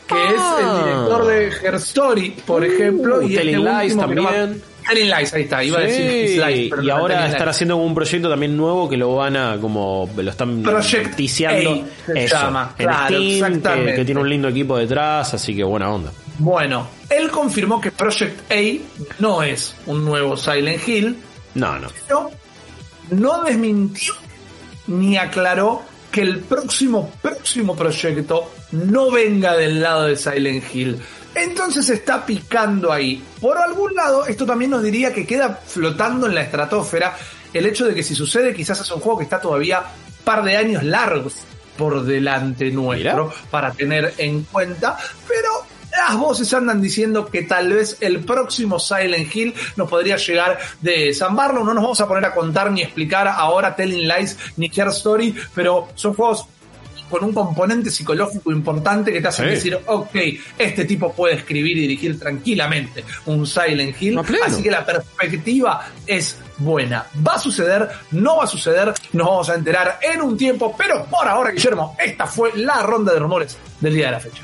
que 0.08 0.16
Ah. 0.16 0.30
es 0.30 0.66
el 0.66 0.84
director 0.86 1.26
de 1.28 1.68
Her 1.68 1.76
Story, 1.76 2.36
por 2.46 2.66
ejemplo, 2.66 3.22
y 3.22 3.36
Telling 3.36 3.68
este 3.68 3.84
Lies 3.84 3.96
no 3.96 4.02
también. 4.02 4.64
Telling 4.88 5.10
Lies, 5.10 5.34
ahí 5.34 5.42
está, 5.44 5.64
iba 5.64 5.78
a 5.78 5.82
decir 5.82 6.44
Lies, 6.46 6.70
pero 6.72 6.82
y 6.84 6.88
no, 6.88 6.96
ahora 6.96 7.28
Lies. 7.28 7.42
haciendo 7.42 7.78
un 7.78 7.94
proyecto 7.94 8.28
también 8.30 8.58
nuevo 8.58 8.90
que 8.90 8.98
lo 8.98 9.16
van 9.16 9.38
a 9.38 9.58
como 9.62 10.10
lo 10.18 10.30
están 10.32 10.64
Project 10.64 11.16
ticiando 11.16 11.86
A 12.08 12.12
se 12.12 12.28
llama, 12.28 12.74
en 12.78 12.86
claro, 12.86 13.16
Steam, 13.16 13.86
que 13.96 14.04
tiene 14.06 14.20
un 14.20 14.30
lindo 14.30 14.48
equipo 14.48 14.78
detrás, 14.78 15.34
así 15.36 15.56
que 15.56 15.64
buena 15.64 15.90
onda. 15.92 16.12
Bueno, 16.40 16.88
él 17.10 17.30
confirmó 17.30 17.80
que 17.82 17.92
Project 17.92 18.52
A 18.52 18.56
no 19.20 19.44
es 19.44 19.76
un 19.86 20.06
nuevo 20.06 20.36
Silent 20.38 20.88
Hill, 20.88 21.18
No, 21.56 21.78
no. 21.78 21.90
pero 22.08 22.32
no 23.12 23.44
desmintió 23.44 24.14
ni 24.88 25.18
aclaró 25.18 25.82
que 26.12 26.22
el 26.22 26.40
próximo, 26.40 27.12
próximo 27.22 27.76
proyecto 27.76 28.52
no 28.72 29.12
venga 29.12 29.56
del 29.56 29.82
lado 29.82 30.06
de 30.06 30.16
Silent 30.16 30.64
Hill. 30.74 31.00
Entonces 31.36 31.88
está 31.90 32.26
picando 32.26 32.92
ahí. 32.92 33.24
Por 33.40 33.58
algún 33.58 33.94
lado, 33.94 34.26
esto 34.26 34.46
también 34.46 34.72
nos 34.72 34.82
diría 34.82 35.14
que 35.14 35.28
queda 35.28 35.60
flotando 35.66 36.26
en 36.26 36.34
la 36.36 36.42
estratosfera 36.42 37.16
el 37.54 37.66
hecho 37.66 37.86
de 37.86 37.94
que 37.94 38.02
si 38.04 38.16
sucede, 38.16 38.54
quizás 38.56 38.80
es 38.82 38.90
un 38.92 39.00
juego 39.00 39.20
que 39.20 39.24
está 39.26 39.40
todavía 39.40 39.80
un 39.82 40.24
par 40.24 40.44
de 40.44 40.56
años 40.58 40.84
largos 40.84 41.36
por 41.78 42.04
delante 42.04 42.72
nuestro 42.72 43.32
para 43.52 43.72
tener 43.72 44.14
en 44.18 44.44
cuenta, 44.44 44.98
pero 45.28 45.50
las 46.08 46.18
voces 46.18 46.54
andan 46.54 46.82
diciendo 46.82 47.26
que 47.28 47.44
tal 47.44 47.74
vez 47.74 47.98
el 48.00 48.20
próximo 48.22 48.80
Silent 48.80 49.36
Hill 49.36 49.54
nos 49.76 49.90
podría 49.90 50.16
llegar 50.18 50.58
de 50.82 51.14
San 51.14 51.36
Barlow. 51.36 51.64
No 51.64 51.74
nos 51.74 51.84
vamos 51.84 52.02
a 52.02 52.08
poner 52.08 52.26
a 52.26 52.34
contar 52.34 52.72
ni 52.72 52.82
explicar 52.82 53.28
ahora 53.28 53.76
Telling 53.76 54.08
Lies 54.08 54.38
ni 54.58 54.70
Care 54.70 54.90
Story, 54.92 55.36
pero 55.54 55.90
son 55.96 56.14
juegos 56.14 56.46
con 57.10 57.24
un 57.24 57.34
componente 57.34 57.90
psicológico 57.90 58.52
importante 58.52 59.12
que 59.12 59.20
te 59.20 59.28
hace 59.30 59.44
Sí. 59.44 59.50
decir, 59.50 59.80
ok, 59.88 60.16
este 60.60 60.86
tipo 60.86 61.12
puede 61.12 61.36
escribir 61.36 61.76
y 61.78 61.82
dirigir 61.82 62.20
tranquilamente 62.20 63.04
un 63.26 63.48
Silent 63.48 64.00
Hill. 64.00 64.20
Así 64.46 64.62
que 64.62 64.70
la 64.70 64.86
perspectiva 64.86 65.88
es 66.06 66.38
buena. 66.60 67.06
¿Va 67.28 67.34
a 67.34 67.40
suceder? 67.40 67.90
¿No 68.12 68.38
va 68.38 68.44
a 68.44 68.48
suceder? 68.48 68.94
Nos 69.14 69.26
vamos 69.28 69.50
a 69.50 69.56
enterar 69.56 69.98
en 70.04 70.22
un 70.22 70.38
tiempo, 70.38 70.76
pero 70.78 71.04
por 71.06 71.28
ahora, 71.28 71.50
Guillermo, 71.50 71.98
esta 72.04 72.28
fue 72.28 72.52
la 72.56 72.84
ronda 72.84 73.12
de 73.14 73.20
rumores 73.20 73.58
del 73.82 73.96
día 73.96 74.06
de 74.08 74.12
la 74.12 74.20
fecha. 74.20 74.44